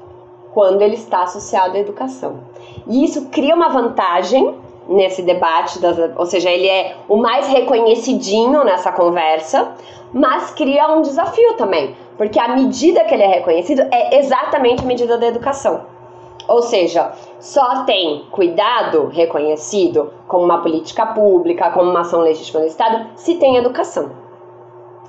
[0.54, 2.38] quando ele está associado à educação.
[2.86, 8.64] E isso cria uma vantagem nesse debate, das, ou seja, ele é o mais reconhecidinho
[8.64, 9.72] nessa conversa,
[10.12, 14.86] mas cria um desafio também, porque a medida que ele é reconhecido é exatamente a
[14.86, 15.82] medida da educação.
[16.46, 22.66] Ou seja, só tem cuidado reconhecido como uma política pública, como uma ação legítima do
[22.66, 24.10] Estado, se tem educação.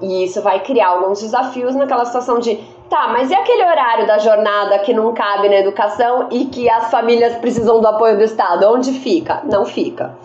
[0.01, 2.59] E isso vai criar alguns desafios naquela situação de,
[2.89, 6.89] tá, mas e aquele horário da jornada que não cabe na educação e que as
[6.89, 8.65] famílias precisam do apoio do Estado?
[8.71, 9.41] Onde fica?
[9.43, 10.17] Não fica.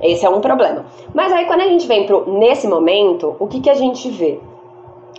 [0.00, 0.84] Esse é um problema.
[1.12, 4.40] Mas aí quando a gente vem pro nesse momento, o que, que a gente vê?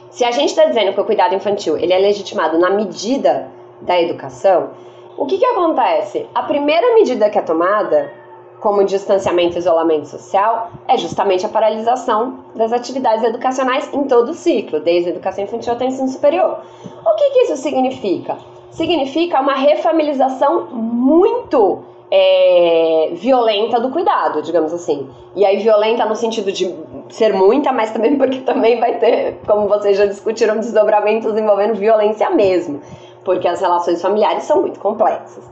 [0.10, 3.47] Se a gente está dizendo que o cuidado infantil ele é legitimado na medida
[3.81, 4.69] da educação,
[5.17, 6.27] o que, que acontece?
[6.34, 8.12] A primeira medida que é tomada,
[8.65, 14.34] como distanciamento e isolamento social, é justamente a paralisação das atividades educacionais em todo o
[14.34, 16.62] ciclo, desde a educação infantil até o ensino superior.
[17.06, 18.36] O que, que isso significa?
[18.71, 25.08] Significa uma refamilização muito é, violenta do cuidado, digamos assim.
[25.36, 26.75] E aí, violenta no sentido de
[27.10, 32.32] ser muita, mas também porque também vai ter, como vocês já discutiram, desdobramentos envolvendo violência
[32.32, 32.82] mesmo
[33.25, 35.43] porque as relações familiares são muito complexas.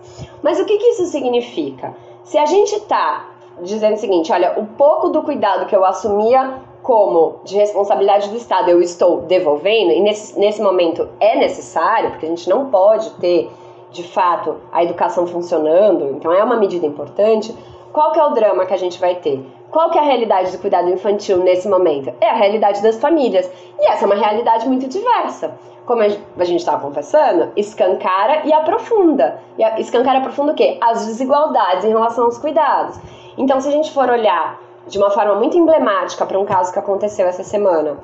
[0.43, 1.93] Mas o que, que isso significa?
[2.23, 3.29] Se a gente está
[3.61, 8.37] dizendo o seguinte, olha, o pouco do cuidado que eu assumia como de responsabilidade do
[8.37, 13.09] Estado eu estou devolvendo, e nesse, nesse momento é necessário, porque a gente não pode
[13.11, 13.49] ter,
[13.91, 17.55] de fato, a educação funcionando, então é uma medida importante,
[17.93, 19.45] qual que é o drama que a gente vai ter?
[19.69, 22.11] Qual que é a realidade do cuidado infantil nesse momento?
[22.19, 23.49] É a realidade das famílias.
[23.79, 25.55] E essa é uma realidade muito diversa.
[25.85, 29.39] Como a gente estava conversando, escancara e aprofunda.
[29.59, 30.79] E escancara e aprofunda o quê?
[30.81, 32.99] As desigualdades em relação aos cuidados.
[33.37, 36.79] Então, se a gente for olhar de uma forma muito emblemática para um caso que
[36.79, 37.97] aconteceu essa semana,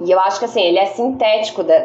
[0.00, 1.78] e eu acho que assim, ele é sintético de,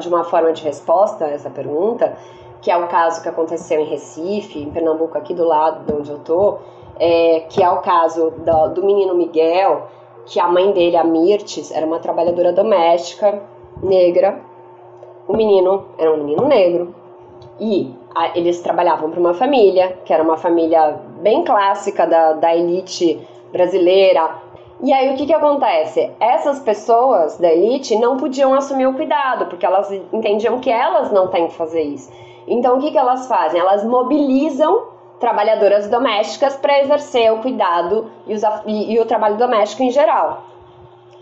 [0.00, 2.16] de uma forma de resposta a essa pergunta,
[2.64, 6.10] que é o caso que aconteceu em Recife, em Pernambuco, aqui do lado de onde
[6.10, 6.56] eu tô,
[6.98, 9.86] é, que é o caso do, do menino Miguel,
[10.24, 13.42] que a mãe dele, a Mirtes, era uma trabalhadora doméstica
[13.82, 14.40] negra.
[15.28, 16.94] O menino era um menino negro.
[17.60, 22.56] E a, eles trabalhavam para uma família, que era uma família bem clássica da, da
[22.56, 23.20] elite
[23.52, 24.36] brasileira.
[24.82, 26.10] E aí o que, que acontece?
[26.18, 31.28] Essas pessoas da elite não podiam assumir o cuidado, porque elas entendiam que elas não
[31.28, 32.23] têm que fazer isso.
[32.46, 33.60] Então o que, que elas fazem?
[33.60, 39.82] Elas mobilizam trabalhadoras domésticas para exercer o cuidado e, os, e, e, o trabalho doméstico
[39.82, 40.44] em geral.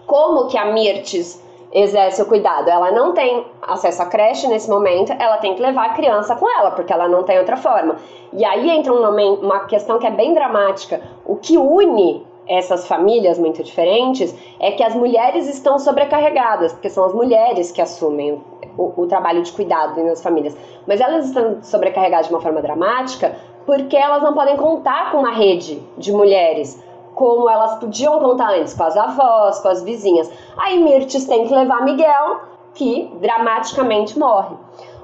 [0.07, 2.69] Como que a Mirtes exerce o cuidado?
[2.69, 6.49] Ela não tem acesso à creche nesse momento, ela tem que levar a criança com
[6.59, 7.97] ela, porque ela não tem outra forma.
[8.33, 11.01] E aí entra uma, uma questão que é bem dramática.
[11.25, 17.05] O que une essas famílias muito diferentes é que as mulheres estão sobrecarregadas, porque são
[17.05, 18.43] as mulheres que assumem
[18.77, 20.57] o, o trabalho de cuidado nas famílias.
[20.87, 25.33] Mas elas estão sobrecarregadas de uma forma dramática porque elas não podem contar com uma
[25.33, 26.83] rede de mulheres
[27.15, 30.31] como elas podiam contar antes, com as avós, com as vizinhas.
[30.57, 32.41] Aí Mirtes tem que levar Miguel,
[32.75, 34.57] que dramaticamente morre.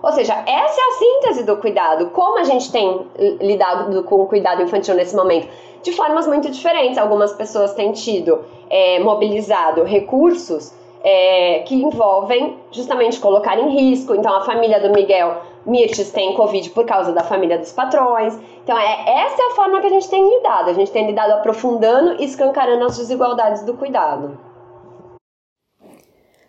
[0.03, 2.11] Ou seja, essa é a síntese do cuidado.
[2.11, 3.07] Como a gente tem
[3.41, 5.49] lidado com o cuidado infantil nesse momento?
[5.83, 6.99] De formas muito diferentes.
[6.99, 14.15] Algumas pessoas têm tido é, mobilizado recursos é, que envolvem justamente colocar em risco.
[14.15, 18.39] Então, a família do Miguel Mirtes tem Covid por causa da família dos patrões.
[18.63, 20.71] Então, é, essa é a forma que a gente tem lidado.
[20.71, 24.39] A gente tem lidado aprofundando e escancarando as desigualdades do cuidado.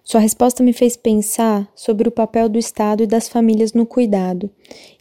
[0.10, 4.50] Sua resposta me fez pensar sobre o papel do Estado e das famílias no cuidado.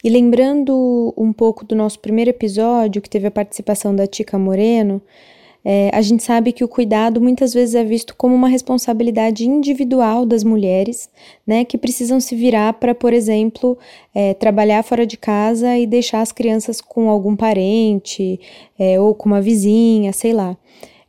[0.03, 5.01] E lembrando um pouco do nosso primeiro episódio, que teve a participação da Tica Moreno,
[5.65, 10.27] é, a gente sabe que o cuidado muitas vezes é visto como uma responsabilidade individual
[10.27, 11.09] das mulheres,
[11.45, 13.75] né, que precisam se virar para, por exemplo,
[14.13, 18.39] é, trabalhar fora de casa e deixar as crianças com algum parente
[18.77, 20.55] é, ou com uma vizinha, sei lá.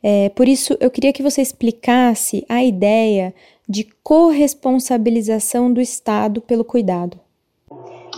[0.03, 3.35] É, por isso, eu queria que você explicasse a ideia
[3.71, 7.21] de corresponsabilização do Estado pelo cuidado.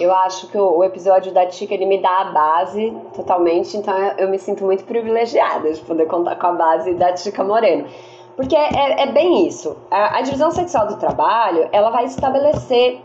[0.00, 4.30] Eu acho que o, episódio da Tica ele me dá a base totalmente, então eu,
[4.30, 7.86] me sinto muito privilegiada de poder contar com a base da Tica Moreno.
[8.34, 9.76] Porque é, é, bem isso.
[9.90, 13.02] A, a, divisão sexual do trabalho ela vai estabelecer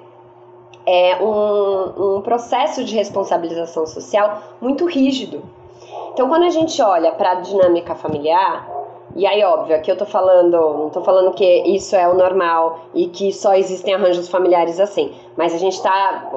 [0.86, 5.44] é, um, um processo de responsabilização social muito rígido.
[6.14, 8.87] Então, quando a gente olha para a dinâmica familiar,
[9.18, 12.82] e aí, óbvio, aqui eu tô falando, não tô falando que isso é o normal
[12.94, 16.32] e que só existem arranjos familiares assim, mas a gente tá,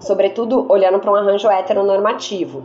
[0.00, 2.62] sobretudo, olhando para um arranjo heteronormativo.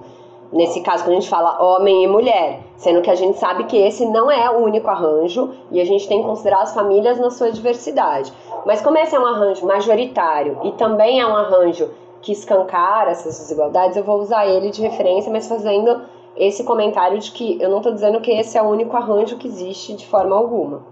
[0.54, 3.76] Nesse caso, quando a gente fala homem e mulher, sendo que a gente sabe que
[3.76, 7.30] esse não é o único arranjo e a gente tem que considerar as famílias na
[7.30, 8.32] sua diversidade.
[8.66, 11.90] Mas como esse é um arranjo majoritário e também é um arranjo
[12.22, 16.02] que escancara essas desigualdades, eu vou usar ele de referência, mas fazendo
[16.38, 19.48] esse comentário de que eu não estou dizendo que esse é o único arranjo que
[19.48, 20.84] existe de forma alguma.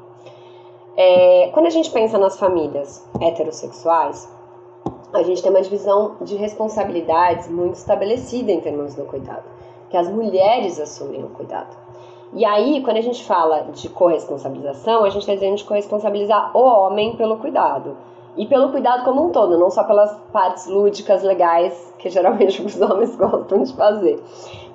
[0.98, 4.30] É, quando a gente pensa nas famílias heterossexuais,
[5.14, 9.44] a gente tem uma divisão de responsabilidades muito estabelecida em termos do cuidado,
[9.90, 11.76] que as mulheres assumem o cuidado.
[12.34, 16.62] E aí, quando a gente fala de corresponsabilização, a gente está dizendo de corresponsabilizar o
[16.62, 17.96] homem pelo cuidado.
[18.38, 22.80] E pelo cuidado como um todo, não só pelas partes lúdicas, legais, que geralmente os
[22.82, 24.22] homens gostam de fazer.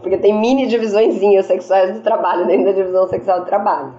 [0.01, 3.95] Porque tem mini divisõezinhas sexuais do trabalho dentro da divisão sexual do trabalho.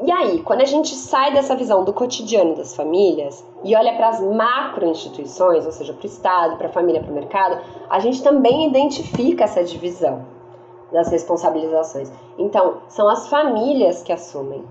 [0.00, 4.08] E aí, quando a gente sai dessa visão do cotidiano das famílias e olha para
[4.08, 7.60] as macro instituições, ou seja, para o Estado, para a família, para o mercado,
[7.90, 10.24] a gente também identifica essa divisão
[10.92, 12.12] das responsabilizações.
[12.38, 14.64] Então, são as famílias que assumem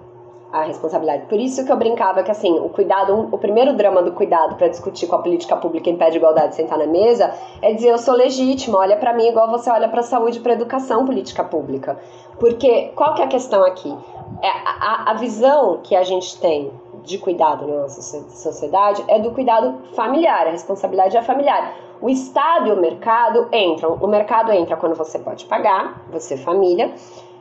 [0.51, 1.25] a responsabilidade.
[1.25, 4.67] Por isso que eu brincava que assim, o cuidado, o primeiro drama do cuidado para
[4.67, 7.97] discutir com a política pública em pé de igualdade sentar na mesa é dizer eu
[7.97, 11.97] sou legítima, olha para mim igual você olha para saúde para educação política pública.
[12.39, 13.93] Porque qual que é a questão aqui?
[14.41, 16.71] É a, a visão que a gente tem
[17.03, 21.75] de cuidado na nossa sociedade é do cuidado familiar, a responsabilidade é familiar.
[21.99, 23.97] O Estado e o mercado entram.
[23.99, 26.93] O mercado entra quando você pode pagar, você família,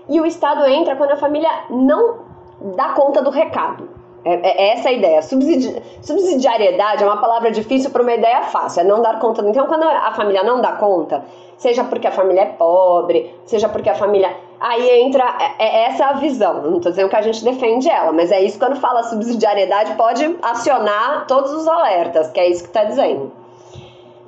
[0.08, 2.25] e o Estado entra quando a família não
[2.60, 3.88] dá conta do recado.
[4.24, 5.22] É, é, é essa a ideia.
[5.22, 9.40] Subsidi subsidiariedade é uma palavra difícil para uma ideia fácil, é não dar conta.
[9.48, 11.24] Então, quando a família não dá conta,
[11.56, 14.34] seja porque a família é pobre, seja porque a família.
[14.58, 15.24] Aí entra.
[15.58, 16.62] É, é essa a visão.
[16.62, 20.36] Não estou dizendo que a gente defende ela, mas é isso quando fala subsidiariedade, pode
[20.42, 23.30] acionar todos os alertas, que é isso que está dizendo.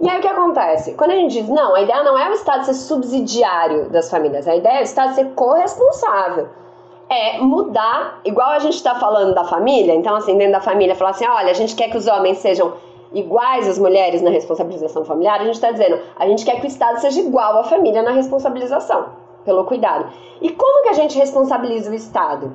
[0.01, 0.95] E aí o que acontece?
[0.95, 4.47] Quando a gente diz, não, a ideia não é o Estado ser subsidiário das famílias,
[4.47, 6.49] a ideia é o Estado ser corresponsável
[7.09, 11.11] é mudar, igual a gente está falando da família, então assim, dentro da família, falar
[11.11, 12.75] assim, olha, a gente quer que os homens sejam
[13.13, 16.69] iguais às mulheres na responsabilização familiar, a gente está dizendo, a gente quer que o
[16.69, 19.07] Estado seja igual à família na responsabilização,
[19.45, 20.13] pelo cuidado.
[20.43, 22.53] E como que a gente responsabiliza o Estado?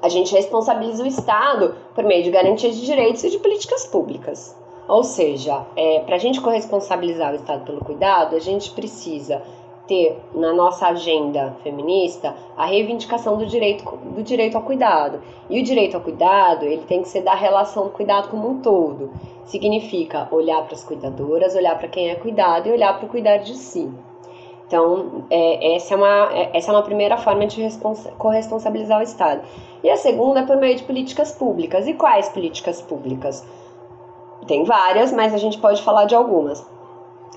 [0.00, 4.56] A gente responsabiliza o Estado por meio de garantias de direitos e de políticas públicas.
[4.88, 9.42] Ou seja, é, para a gente corresponsabilizar o Estado pelo cuidado, a gente precisa
[9.86, 15.20] ter na nossa agenda feminista a reivindicação do direito, do direito ao cuidado.
[15.48, 18.60] E o direito ao cuidado, ele tem que ser da relação do cuidado como um
[18.60, 19.10] todo.
[19.44, 23.38] Significa olhar para as cuidadoras, olhar para quem é cuidado e olhar para o cuidar
[23.38, 23.90] de si.
[24.66, 27.62] Então, é, essa, é uma, é, essa é uma primeira forma de
[28.16, 29.42] corresponsabilizar o Estado.
[29.82, 31.86] E a segunda é por meio de políticas públicas.
[31.86, 33.46] E quais políticas públicas?
[34.46, 36.66] Tem várias, mas a gente pode falar de algumas.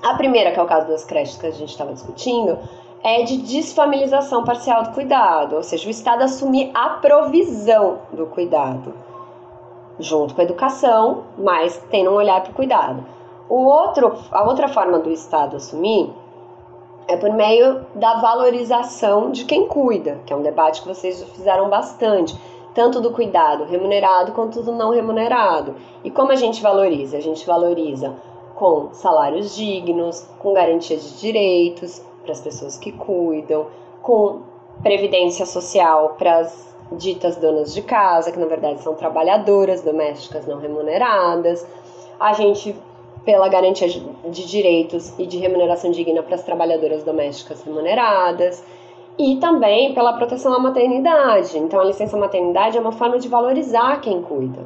[0.02, 2.58] A primeira, que é o caso das creches que a gente estava discutindo,
[3.02, 8.94] é de desfamilização parcial do cuidado, ou seja, o Estado assumir a provisão do cuidado,
[9.98, 13.04] junto com a educação, mas tendo um olhar para o cuidado.
[13.48, 16.12] O outro, a outra forma do Estado assumir
[17.08, 21.68] é por meio da valorização de quem cuida, que é um debate que vocês fizeram
[21.68, 22.38] bastante,
[22.74, 25.74] tanto do cuidado remunerado quanto do não remunerado.
[26.04, 27.16] E como a gente valoriza?
[27.16, 28.14] A gente valoriza
[28.58, 33.66] com salários dignos, com garantia de direitos para as pessoas que cuidam,
[34.02, 34.40] com
[34.82, 40.58] previdência social para as ditas donas de casa, que na verdade são trabalhadoras domésticas não
[40.58, 41.64] remuneradas.
[42.18, 42.74] A gente,
[43.24, 48.64] pela garantia de direitos e de remuneração digna para as trabalhadoras domésticas remuneradas.
[49.16, 51.58] E também pela proteção à maternidade.
[51.58, 54.64] Então, a licença maternidade é uma forma de valorizar quem cuida.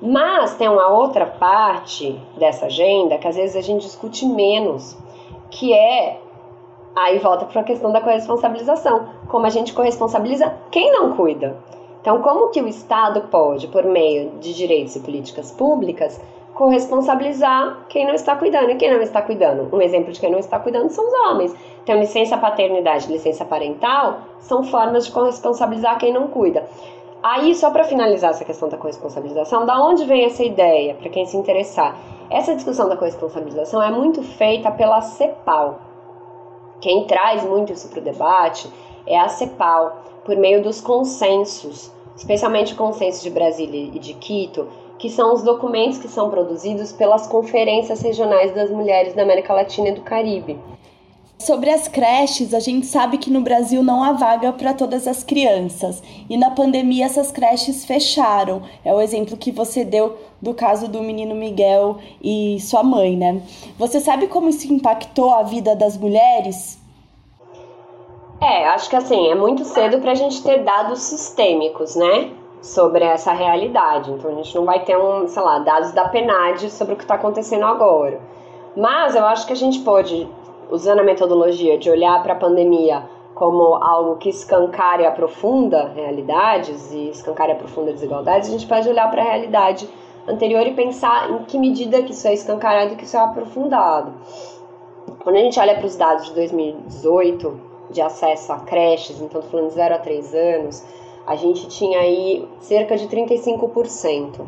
[0.00, 4.96] Mas tem uma outra parte dessa agenda que às vezes a gente discute menos,
[5.50, 6.20] que é
[6.94, 11.56] aí volta para a questão da corresponsabilização, como a gente corresponsabiliza quem não cuida.
[12.00, 16.20] Então, como que o Estado pode, por meio de direitos e políticas públicas,
[16.52, 19.74] corresponsabilizar quem não está cuidando e quem não está cuidando?
[19.74, 21.54] Um exemplo de quem não está cuidando são os homens.
[21.82, 26.68] Então, licença paternidade, licença parental são formas de corresponsabilizar quem não cuida.
[27.26, 31.24] Aí, só para finalizar essa questão da corresponsabilização, da onde vem essa ideia, para quem
[31.24, 31.96] se interessar?
[32.28, 35.78] Essa discussão da corresponsabilização é muito feita pela CEPAL.
[36.82, 38.70] Quem traz muito isso para o debate
[39.06, 44.68] é a CEPAL, por meio dos consensos, especialmente o consenso de Brasília e de Quito,
[44.98, 49.88] que são os documentos que são produzidos pelas conferências regionais das mulheres da América Latina
[49.88, 50.60] e do Caribe.
[51.44, 55.22] Sobre as creches, a gente sabe que no Brasil não há vaga para todas as
[55.22, 56.02] crianças.
[56.26, 58.62] E na pandemia essas creches fecharam.
[58.82, 63.42] É o exemplo que você deu do caso do menino Miguel e sua mãe, né?
[63.78, 66.78] Você sabe como isso impactou a vida das mulheres?
[68.40, 72.30] É, acho que assim, é muito cedo para a gente ter dados sistêmicos, né?
[72.62, 74.10] Sobre essa realidade.
[74.10, 77.04] Então a gente não vai ter um, sei lá, dados da PNAD sobre o que
[77.04, 78.18] está acontecendo agora.
[78.74, 80.26] Mas eu acho que a gente pode
[80.70, 83.02] usando a metodologia de olhar para a pandemia
[83.34, 88.88] como algo que escancara e aprofunda realidades e escancara e aprofunda desigualdades, a gente pode
[88.88, 89.88] olhar para a realidade
[90.26, 94.12] anterior e pensar em que medida que isso é escancarado e que isso é aprofundado.
[95.22, 97.60] Quando a gente olha para os dados de 2018
[97.90, 100.84] de acesso a creches, então falando de 0 a 3 anos,
[101.26, 104.40] a gente tinha aí cerca de 35%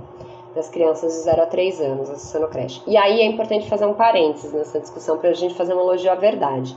[0.57, 2.83] das crianças de 0 a 3 anos acessando creche.
[2.87, 6.11] E aí é importante fazer um parênteses nessa discussão para a gente fazer um elogio
[6.11, 6.77] à verdade.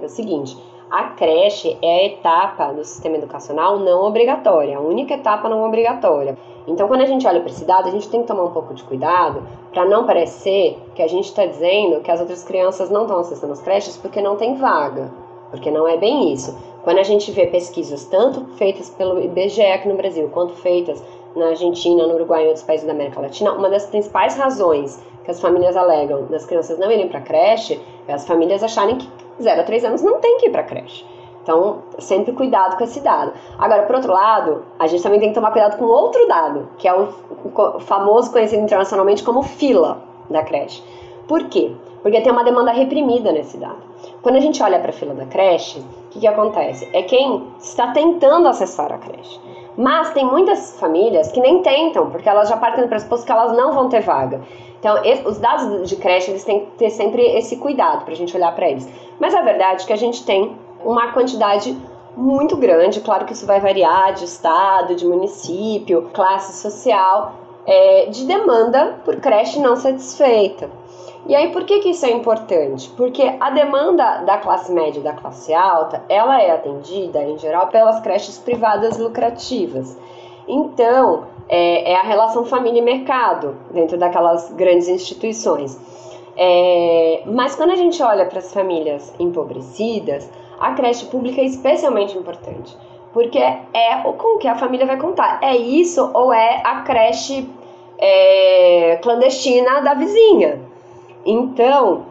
[0.00, 0.56] É o seguinte,
[0.90, 6.36] a creche é a etapa do sistema educacional não obrigatória, a única etapa não obrigatória.
[6.66, 8.74] Então, quando a gente olha para esse dado, a gente tem que tomar um pouco
[8.74, 13.02] de cuidado para não parecer que a gente está dizendo que as outras crianças não
[13.02, 15.10] estão acessando as creches porque não tem vaga,
[15.50, 16.56] porque não é bem isso.
[16.84, 21.02] Quando a gente vê pesquisas tanto feitas pelo IBGE aqui no Brasil, quanto feitas
[21.34, 25.30] na Argentina, no Uruguai e outros países da América Latina, uma das principais razões que
[25.30, 29.08] as famílias alegam das crianças não irem para creche é as famílias acharem que
[29.40, 31.04] 0 a 3 anos não tem que ir para creche.
[31.42, 33.32] Então, sempre cuidado com esse dado.
[33.58, 36.88] Agora, por outro lado, a gente também tem que tomar cuidado com outro dado, que
[36.88, 37.08] é o,
[37.44, 40.82] o famoso conhecido internacionalmente como fila da creche.
[41.28, 41.72] Por quê?
[42.02, 43.76] Porque tem uma demanda reprimida nesse dado.
[44.22, 46.88] Quando a gente olha para a fila da creche, o que, que acontece?
[46.94, 49.38] É quem está tentando acessar a creche.
[49.76, 53.52] Mas tem muitas famílias que nem tentam, porque elas já partem do pressuposto que elas
[53.52, 54.40] não vão ter vaga.
[54.78, 58.36] Então, os dados de creche, eles têm que ter sempre esse cuidado para a gente
[58.36, 58.88] olhar para eles.
[59.18, 61.76] Mas a verdade é que a gente tem uma quantidade
[62.16, 67.32] muito grande, claro que isso vai variar de estado, de município, classe social,
[67.66, 70.70] é, de demanda por creche não satisfeita.
[71.26, 72.90] E aí, por que, que isso é importante?
[72.90, 77.68] Porque a demanda da classe média e da classe alta, ela é atendida, em geral,
[77.68, 79.96] pelas creches privadas lucrativas.
[80.46, 85.80] Então, é, é a relação família e mercado, dentro daquelas grandes instituições.
[86.36, 92.18] É, mas quando a gente olha para as famílias empobrecidas, a creche pública é especialmente
[92.18, 92.76] importante,
[93.12, 95.38] porque é com que a família vai contar.
[95.42, 97.48] É isso ou é a creche
[97.98, 100.60] é, clandestina da vizinha?
[101.24, 102.06] Então,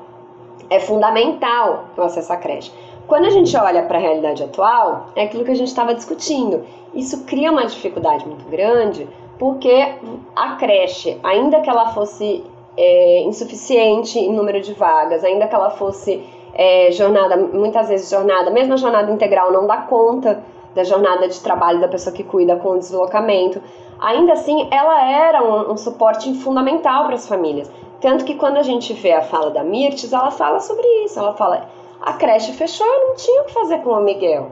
[0.69, 2.71] é fundamental o acesso à creche.
[3.07, 6.63] Quando a gente olha para a realidade atual, é aquilo que a gente estava discutindo.
[6.93, 9.07] Isso cria uma dificuldade muito grande,
[9.37, 9.95] porque
[10.35, 12.43] a creche, ainda que ela fosse
[12.77, 18.49] é, insuficiente em número de vagas, ainda que ela fosse é, jornada, muitas vezes jornada,
[18.51, 20.43] mesmo a jornada integral não dá conta
[20.73, 23.61] da jornada de trabalho da pessoa que cuida com o deslocamento,
[23.99, 27.71] ainda assim ela era um, um suporte fundamental para as famílias.
[28.03, 31.17] Tanto que quando a gente vê a fala da Mirtes, ela fala sobre isso.
[31.17, 31.69] Ela fala:
[32.01, 34.51] a creche fechou, eu não tinha o que fazer com o Miguel.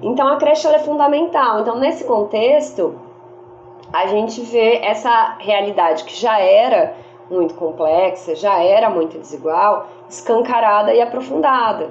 [0.00, 1.62] Então a creche é fundamental.
[1.62, 2.94] Então, nesse contexto,
[3.92, 6.94] a gente vê essa realidade que já era
[7.28, 11.90] muito complexa, já era muito desigual, escancarada e aprofundada.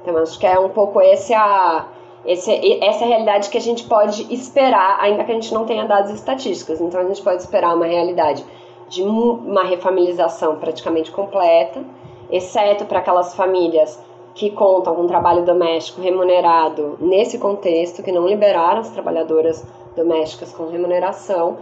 [0.00, 1.86] Então, acho que é um pouco esse a,
[2.24, 6.12] esse, essa realidade que a gente pode esperar, ainda que a gente não tenha dados
[6.12, 6.80] estatísticos.
[6.80, 8.44] Então, a gente pode esperar uma realidade
[8.92, 11.82] de uma refamilização praticamente completa,
[12.30, 13.98] exceto para aquelas famílias
[14.34, 19.64] que contam com trabalho doméstico remunerado nesse contexto, que não liberaram as trabalhadoras
[19.96, 21.56] domésticas com remuneração.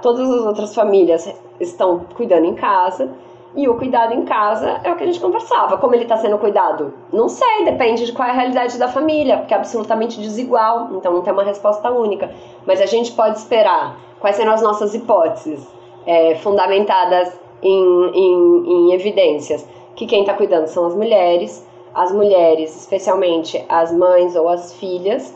[0.00, 3.10] todas as outras famílias estão cuidando em casa
[3.54, 5.76] e o cuidado em casa é o que a gente conversava.
[5.76, 6.94] Como ele está sendo cuidado?
[7.12, 11.12] Não sei, depende de qual é a realidade da família, porque é absolutamente desigual, então
[11.12, 12.30] não tem uma resposta única.
[12.66, 17.32] Mas a gente pode esperar quais serão as nossas hipóteses é, fundamentadas
[17.62, 23.92] em, em, em evidências que quem está cuidando são as mulheres, as mulheres, especialmente as
[23.92, 25.34] mães ou as filhas.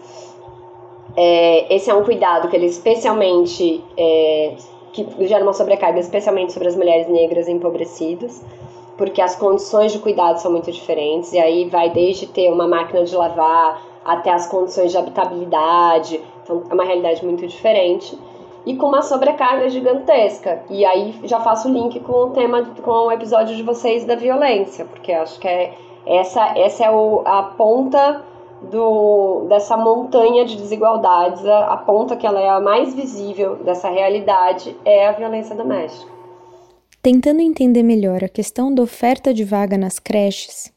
[1.17, 4.57] É, esse é um cuidado que ele especialmente é,
[4.93, 8.43] que gera uma sobrecarga, especialmente sobre as mulheres negras empobrecidas,
[8.97, 13.05] porque as condições de cuidado são muito diferentes e aí vai desde ter uma máquina
[13.05, 18.17] de lavar até as condições de habitabilidade, então é uma realidade muito diferente.
[18.67, 20.61] E com uma sobrecarga gigantesca.
[20.69, 24.17] E aí já faço o link com o tema, com o episódio de vocês da
[24.17, 25.73] violência, porque acho que é
[26.05, 28.25] essa, essa é o, a ponta
[28.71, 33.89] do, dessa montanha de desigualdades, a, a ponta que ela é a mais visível dessa
[33.89, 36.11] realidade é a violência doméstica.
[37.03, 40.73] Tentando entender melhor a questão da oferta de vaga nas creches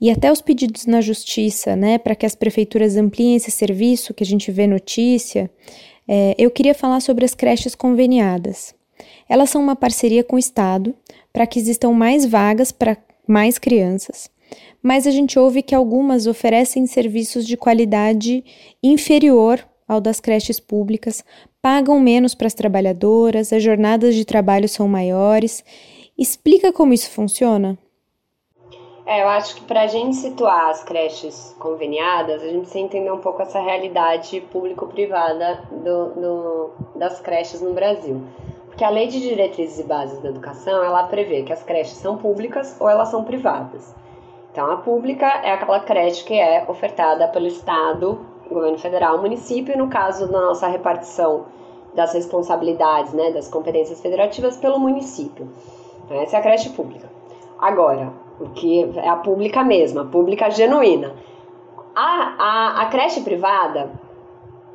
[0.00, 4.22] e até os pedidos na justiça, né, para que as prefeituras ampliem esse serviço que
[4.22, 5.50] a gente vê notícia,
[6.06, 8.74] é, eu queria falar sobre as creches conveniadas.
[9.28, 10.94] Elas são uma parceria com o Estado
[11.32, 12.96] para que existam mais vagas para
[13.26, 14.30] mais crianças,
[14.82, 18.44] mas a gente ouve que algumas oferecem serviços de qualidade
[18.82, 21.24] inferior ao das creches públicas,
[21.60, 25.64] pagam menos para as trabalhadoras, as jornadas de trabalho são maiores.
[26.16, 27.78] Explica como isso funciona?
[29.06, 33.10] É, eu acho que para a gente situar as creches conveniadas, a gente precisa entender
[33.10, 38.22] um pouco essa realidade público-privada do, do, das creches no Brasil.
[38.66, 42.16] Porque a Lei de Diretrizes e Bases da Educação, ela prevê que as creches são
[42.16, 43.94] públicas ou elas são privadas.
[44.50, 49.76] Então, a pública é aquela creche que é ofertada pelo Estado, governo federal, município, e
[49.76, 51.46] no caso da nossa repartição
[51.94, 55.48] das responsabilidades, né, das competências federativas, pelo município.
[56.04, 57.08] Então, essa é a creche pública.
[57.58, 61.14] Agora, o que é a pública mesma, a pública genuína.
[61.94, 63.92] A, a, a creche privada,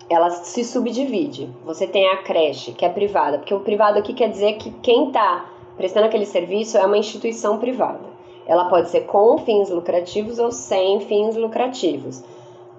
[0.10, 1.50] ela se subdivide.
[1.66, 5.08] Você tem a creche, que é privada, porque o privado aqui quer dizer que quem
[5.08, 5.46] está
[5.76, 8.08] prestando aquele serviço é uma instituição privada.
[8.46, 12.24] Ela pode ser com fins lucrativos ou sem fins lucrativos.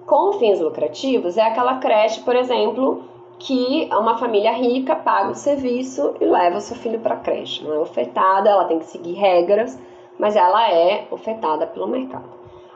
[0.05, 3.03] Com fins lucrativos é aquela creche, por exemplo,
[3.39, 7.63] que uma família rica paga o serviço e leva o seu filho para a creche.
[7.63, 9.79] Não é ofertada, ela tem que seguir regras
[10.21, 12.29] mas ela é ofertada pelo mercado.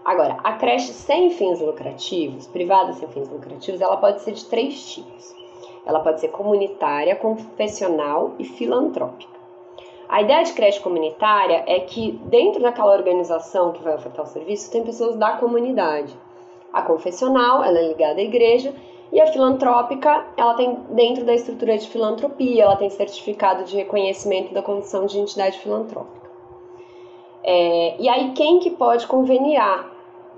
[0.03, 4.83] Agora, a creche sem fins lucrativos, privada sem fins lucrativos, ela pode ser de três
[4.91, 5.35] tipos.
[5.85, 9.35] Ela pode ser comunitária, confessional e filantrópica.
[10.09, 14.71] A ideia de creche comunitária é que dentro daquela organização que vai ofertar o serviço
[14.71, 16.17] tem pessoas da comunidade.
[16.73, 18.73] A confessional, ela é ligada à igreja,
[19.11, 24.51] e a filantrópica, ela tem dentro da estrutura de filantropia, ela tem certificado de reconhecimento
[24.51, 26.24] da condição de entidade filantrópica.
[27.47, 29.87] É, e aí, quem que pode conveniar?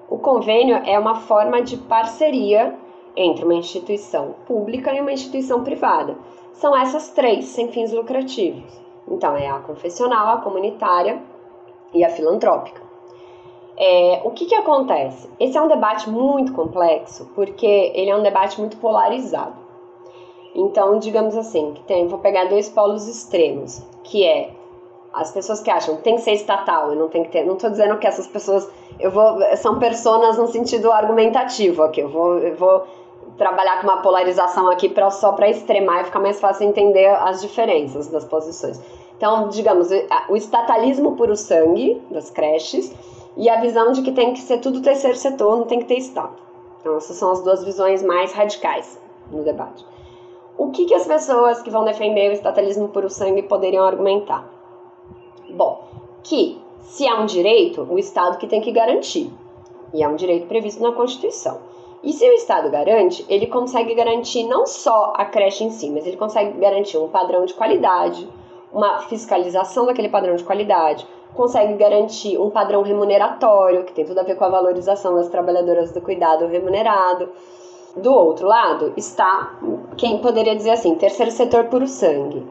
[0.10, 2.76] O convênio é uma forma de parceria
[3.16, 6.18] entre uma instituição pública e uma instituição privada.
[6.52, 8.78] São essas três, sem fins lucrativos.
[9.08, 11.22] Então, é a confessional, a comunitária
[11.94, 12.82] e a filantrópica.
[13.78, 15.30] É, o que, que acontece?
[15.40, 19.56] Esse é um debate muito complexo, porque ele é um debate muito polarizado.
[20.54, 24.52] Então, digamos assim, que tem, vou pegar dois polos extremos, que é
[25.18, 27.46] as pessoas que acham que tem que ser estatal e não tem que ter.
[27.46, 28.70] Não estou dizendo que essas pessoas.
[29.00, 29.40] Eu vou.
[29.58, 32.02] São personas no sentido argumentativo aqui.
[32.02, 32.86] Eu vou, eu vou
[33.38, 37.42] trabalhar com uma polarização aqui pra, só para extremar e ficar mais fácil entender as
[37.42, 38.82] diferenças das posições.
[39.16, 39.90] Então, digamos,
[40.30, 42.94] o estatalismo puro sangue das creches
[43.36, 45.98] e a visão de que tem que ser tudo terceiro setor, não tem que ter
[45.98, 46.36] Estado.
[46.80, 49.00] Então, essas são as duas visões mais radicais
[49.32, 49.86] no debate.
[50.58, 54.57] O que, que as pessoas que vão defender o estatalismo puro sangue poderiam argumentar?
[55.58, 55.82] Bom,
[56.24, 59.32] que se há um direito, o Estado que tem que garantir.
[59.92, 61.58] E é um direito previsto na Constituição.
[62.04, 66.06] E se o Estado garante, ele consegue garantir não só a creche em si, mas
[66.06, 68.30] ele consegue garantir um padrão de qualidade,
[68.72, 74.24] uma fiscalização daquele padrão de qualidade, consegue garantir um padrão remuneratório, que tem tudo a
[74.24, 77.30] ver com a valorização das trabalhadoras do cuidado remunerado.
[77.96, 79.58] Do outro lado está
[79.98, 82.46] quem poderia dizer assim, terceiro setor puro sangue,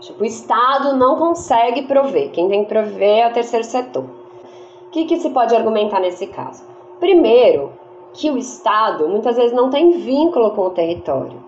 [0.00, 4.04] Tipo, o Estado não consegue prover, quem tem que prover é o terceiro setor.
[4.86, 6.64] O que, que se pode argumentar nesse caso?
[6.98, 7.72] Primeiro,
[8.12, 11.38] que o Estado muitas vezes não tem vínculo com o território.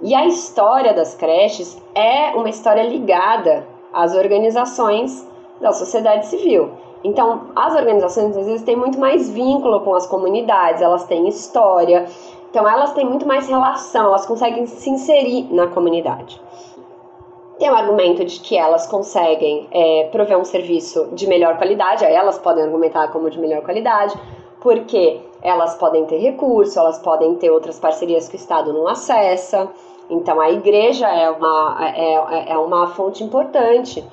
[0.00, 5.26] E a história das creches é uma história ligada às organizações
[5.60, 6.70] da sociedade civil.
[7.04, 12.06] Então, as organizações às vezes têm muito mais vínculo com as comunidades, elas têm história,
[12.50, 16.40] então elas têm muito mais relação, elas conseguem se inserir na comunidade.
[17.62, 22.12] Tem o argumento de que elas conseguem é, prover um serviço de melhor qualidade, aí
[22.12, 24.18] elas podem argumentar como de melhor qualidade,
[24.60, 29.70] porque elas podem ter recurso, elas podem ter outras parcerias que o Estado não acessa.
[30.10, 34.04] Então a igreja é uma, é, é uma fonte importante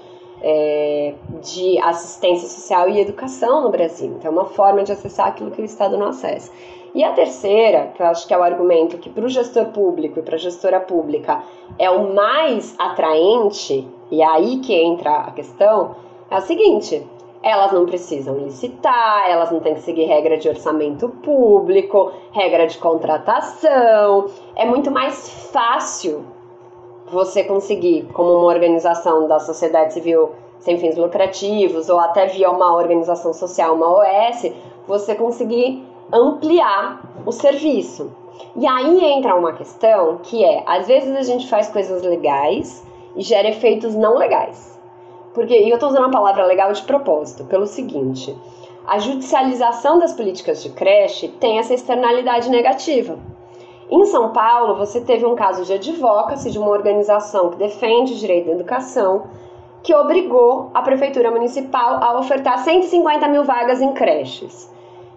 [0.44, 4.14] é, de assistência social e educação no Brasil.
[4.16, 6.52] Então é uma forma de acessar aquilo que o Estado não acessa.
[6.94, 10.20] E a terceira, que eu acho que é o argumento que para o gestor público
[10.20, 11.44] e para a gestora pública
[11.78, 15.96] é o mais atraente, e é aí que entra a questão,
[16.32, 17.06] é o seguinte:
[17.42, 22.78] elas não precisam licitar, elas não têm que seguir regra de orçamento público, regra de
[22.78, 24.26] contratação.
[24.56, 26.26] É muito mais fácil
[27.08, 32.76] você conseguir, como uma organização da sociedade civil sem fins lucrativos, ou até via uma
[32.76, 34.52] organização social, uma OS,
[34.86, 38.12] você conseguir ampliar o serviço.
[38.56, 42.86] E aí entra uma questão que é, às vezes a gente faz coisas legais
[43.16, 44.80] e gera efeitos não legais.
[45.34, 48.36] Porque, e eu estou usando a palavra legal de propósito, pelo seguinte:
[48.88, 53.20] a judicialização das políticas de creche tem essa externalidade negativa.
[53.92, 58.18] Em São Paulo, você teve um caso de advocacy de uma organização que defende o
[58.18, 59.24] direito à educação,
[59.82, 64.72] que obrigou a prefeitura municipal a ofertar 150 mil vagas em creches.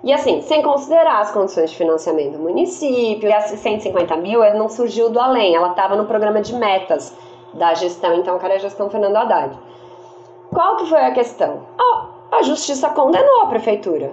[0.04, 4.68] E assim, sem considerar as condições de financiamento do município, e esses 150 mil não
[4.68, 7.16] surgiu do além, ela estava no programa de metas
[7.54, 9.56] da gestão, então, que era a gestão Fernando Haddad.
[10.52, 11.60] Qual que foi a questão?
[12.32, 14.10] a justiça condenou a prefeitura.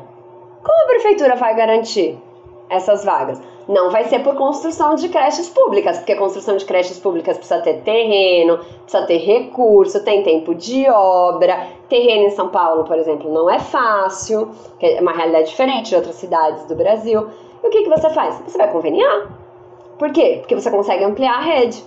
[0.61, 2.21] Como a prefeitura vai garantir
[2.69, 3.41] essas vagas?
[3.69, 7.81] Não vai ser por construção de creches públicas, porque construção de creches públicas precisa ter
[7.81, 11.67] terreno, precisa ter recurso, tem tempo de obra.
[11.87, 14.49] Terreno em São Paulo, por exemplo, não é fácil,
[14.81, 17.27] é uma realidade diferente de outras cidades do Brasil.
[17.63, 18.41] E o que, que você faz?
[18.47, 19.27] Você vai conveniar.
[19.99, 20.37] Por quê?
[20.39, 21.83] Porque você consegue ampliar a rede.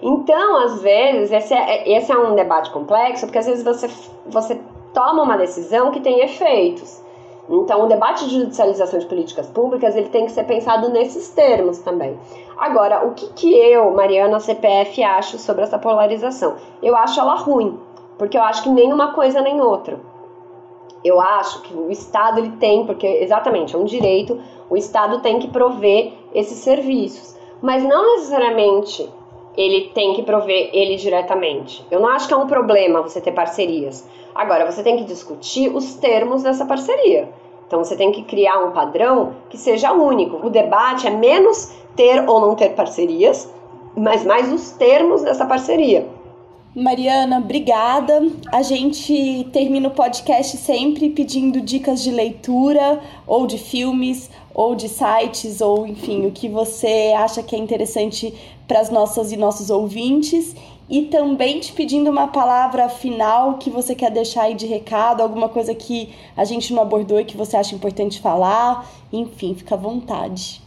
[0.00, 3.90] Então, às vezes, esse é, esse é um debate complexo, porque às vezes você,
[4.24, 4.58] você
[4.94, 7.02] toma uma decisão que tem efeitos.
[7.50, 11.78] Então, o debate de judicialização de políticas públicas ele tem que ser pensado nesses termos
[11.78, 12.16] também.
[12.56, 16.56] Agora, o que, que eu, Mariana CPF, acho sobre essa polarização?
[16.80, 17.76] Eu acho ela ruim,
[18.16, 19.98] porque eu acho que nem uma coisa nem outra.
[21.02, 24.38] Eu acho que o Estado ele tem, porque exatamente é um direito,
[24.68, 29.10] o Estado tem que prover esses serviços, mas não necessariamente
[29.56, 31.84] ele tem que prover ele diretamente.
[31.90, 34.08] Eu não acho que é um problema você ter parcerias.
[34.34, 37.28] Agora, você tem que discutir os termos dessa parceria.
[37.66, 40.44] Então, você tem que criar um padrão que seja único.
[40.44, 43.48] O debate é menos ter ou não ter parcerias,
[43.96, 46.06] mas mais os termos dessa parceria.
[46.74, 48.28] Mariana, obrigada.
[48.52, 54.88] A gente termina o podcast sempre pedindo dicas de leitura, ou de filmes, ou de
[54.88, 58.32] sites, ou enfim, o que você acha que é interessante
[58.68, 60.54] para as nossas e nossos ouvintes
[60.90, 65.48] e também te pedindo uma palavra final que você quer deixar aí de recado, alguma
[65.48, 69.78] coisa que a gente não abordou e que você acha importante falar, enfim, fica à
[69.78, 70.60] vontade.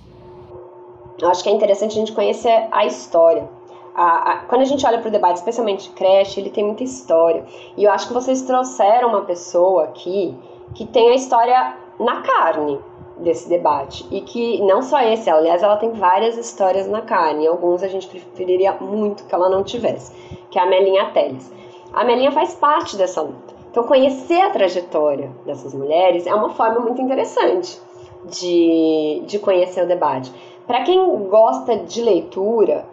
[1.22, 3.50] Eu acho que é interessante a gente conhecer a história.
[3.94, 6.84] A, a, quando a gente olha para o debate, especialmente de creche, ele tem muita
[6.84, 7.46] história.
[7.76, 10.34] E eu acho que vocês trouxeram uma pessoa aqui
[10.74, 12.80] que tem a história na carne
[13.18, 14.06] desse debate.
[14.12, 17.48] E que não só esse, aliás, ela tem várias histórias na carne.
[17.48, 20.12] Alguns a gente preferiria muito que ela não tivesse,
[20.50, 21.52] que é a Melinha Teles.
[21.94, 23.54] A Melinha faz parte dessa luta.
[23.70, 27.80] Então, conhecer a trajetória dessas mulheres é uma forma muito interessante
[28.26, 30.32] de, de conhecer o debate.
[30.68, 32.86] Para quem gosta de leitura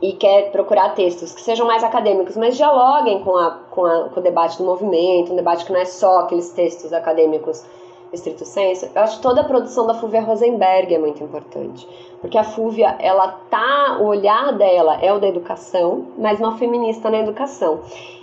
[0.00, 4.20] e quer procurar textos que sejam mais acadêmicos, mas dialoguem com, a, com, a, com
[4.20, 7.64] o debate do movimento, um debate que não é só aqueles textos acadêmicos
[8.12, 11.86] estrito senso, eu acho que toda a produção da Fúvia Rosenberg é muito importante.
[12.20, 17.10] Porque a Fúvia, ela tá, o olhar dela é o da educação, mas uma feminista
[17.10, 17.80] na educação.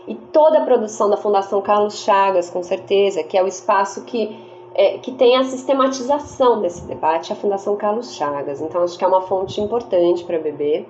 [0.08, 4.38] E toda a produção da Fundação Carlos Chagas, com certeza, que é o espaço que,
[4.74, 8.62] é, que tem a sistematização desse debate, a Fundação Carlos Chagas.
[8.62, 10.88] Então, acho que é uma fonte importante para beber.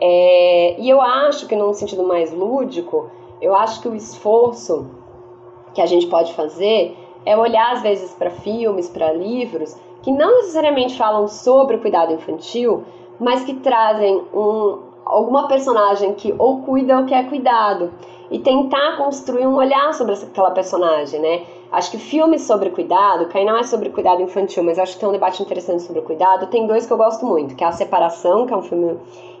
[0.00, 3.10] É, e eu acho que, num sentido mais lúdico,
[3.40, 4.86] eu acho que o esforço
[5.74, 6.96] que a gente pode fazer
[7.28, 12.14] é olhar às vezes para filmes, para livros que não necessariamente falam sobre o cuidado
[12.14, 12.84] infantil,
[13.20, 17.92] mas que trazem um, alguma personagem que ou cuida ou que é cuidado
[18.30, 21.42] e tentar construir um olhar sobre aquela personagem, né?
[21.70, 25.00] Acho que filmes sobre cuidado, que aí não é sobre cuidado infantil, mas acho que
[25.00, 26.46] tem um debate interessante sobre cuidado.
[26.46, 28.96] Tem dois que eu gosto muito, que é A Separação, que é um filme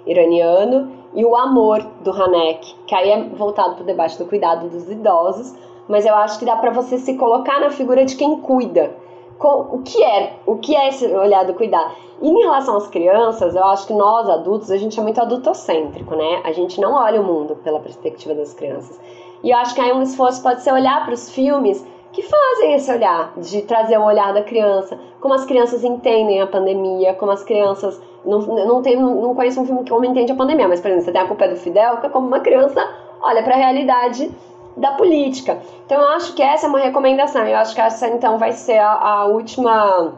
[0.06, 4.68] iraniano, e O Amor, do Hanek, que aí é voltado para o debate do cuidado
[4.68, 5.54] dos idosos,
[5.88, 8.94] mas eu acho que dá para você se colocar na figura de quem cuida.
[9.40, 10.34] O que é?
[10.44, 11.94] O que é esse olhar do cuidar?
[12.20, 16.16] E em relação às crianças, eu acho que nós adultos, a gente é muito adultocêntrico,
[16.16, 16.42] né?
[16.44, 19.00] A gente não olha o mundo pela perspectiva das crianças.
[19.42, 22.74] E eu acho que aí um esforço pode ser olhar para os filmes que fazem
[22.74, 27.30] esse olhar, de trazer o olhar da criança, como as crianças entendem a pandemia, como
[27.30, 28.00] as crianças.
[28.24, 31.04] Não, não, tem, não conheço um filme que como entende a pandemia, mas, por exemplo,
[31.04, 32.84] você tem a culpa do Fidel, que é como uma criança
[33.20, 34.30] olha para a realidade
[34.78, 35.58] da política.
[35.84, 37.46] Então eu acho que essa é uma recomendação.
[37.46, 40.14] Eu acho que essa então vai ser a, a última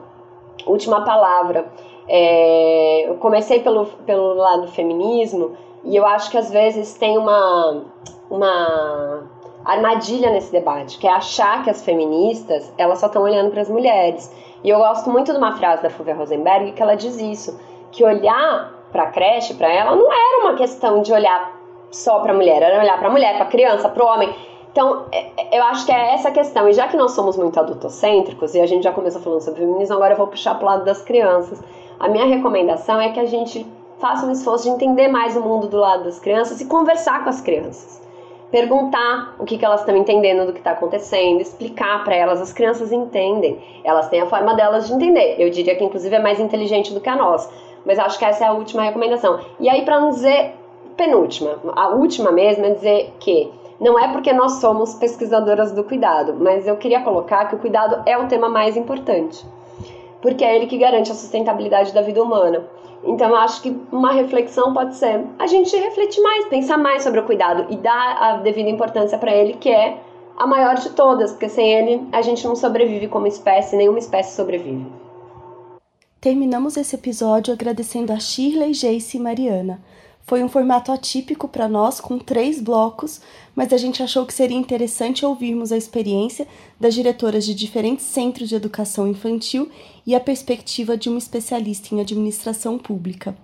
[0.67, 1.67] última palavra.
[2.07, 7.17] É, eu comecei pelo, pelo lado do feminismo e eu acho que às vezes tem
[7.17, 7.85] uma
[8.31, 9.25] uma
[9.65, 13.69] armadilha nesse debate, que é achar que as feministas elas só estão olhando para as
[13.69, 14.33] mulheres.
[14.63, 17.59] E eu gosto muito de uma frase da Fulvia Rosenberg que ela diz isso,
[17.91, 22.35] que olhar para creche, para ela, não era uma questão de olhar só para a
[22.35, 24.35] mulher, era olhar para a mulher, para a criança, para o homem.
[24.73, 26.69] Então, é, é, eu acho que é essa questão.
[26.69, 29.95] E já que nós somos muito adultocêntricos, e a gente já começou falando sobre feminismo,
[29.95, 31.61] agora eu vou puxar para o lado das crianças.
[31.99, 33.67] A minha recomendação é que a gente
[33.99, 37.29] faça um esforço de entender mais o mundo do lado das crianças e conversar com
[37.31, 38.01] as crianças.
[38.51, 42.41] Perguntar o que, que elas estão entendendo do que está acontecendo, explicar para elas.
[42.41, 45.37] As crianças entendem, elas têm a forma delas de entender.
[45.39, 47.51] Eu diria que, inclusive, é mais inteligente do que a nossa.
[47.85, 49.41] Mas acho que essa é a última recomendação.
[49.61, 50.55] E aí, para não dizer
[50.97, 56.37] penúltima, a última mesmo é dizer que não é porque nós somos pesquisadoras do cuidado,
[56.39, 59.45] mas eu queria colocar que o cuidado é o tema mais importante,
[60.21, 62.69] porque é ele que garante a sustentabilidade da vida humana.
[63.03, 67.21] Então eu acho que uma reflexão pode ser a gente refletir mais, pensar mais sobre
[67.21, 69.99] o cuidado e dar a devida importância para ele, que é
[70.37, 74.37] a maior de todas, porque sem ele a gente não sobrevive como espécie, nenhuma espécie
[74.37, 74.87] sobrevive.
[76.21, 79.81] Terminamos esse episódio agradecendo a Shirley, Jace e Mariana.
[80.31, 83.21] Foi um formato atípico para nós, com três blocos,
[83.53, 86.47] mas a gente achou que seria interessante ouvirmos a experiência
[86.79, 89.69] das diretoras de diferentes centros de educação infantil
[90.07, 93.37] e a perspectiva de uma especialista em administração pública.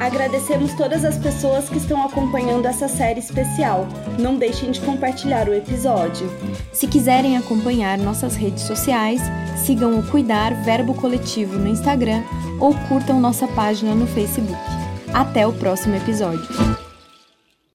[0.00, 3.86] Agradecemos todas as pessoas que estão acompanhando essa série especial.
[4.18, 6.30] Não deixem de compartilhar o episódio.
[6.72, 9.20] Se quiserem acompanhar nossas redes sociais,
[9.56, 12.22] sigam o Cuidar Verbo Coletivo no Instagram
[12.60, 14.58] ou curtam nossa página no Facebook.
[15.12, 16.87] Até o próximo episódio.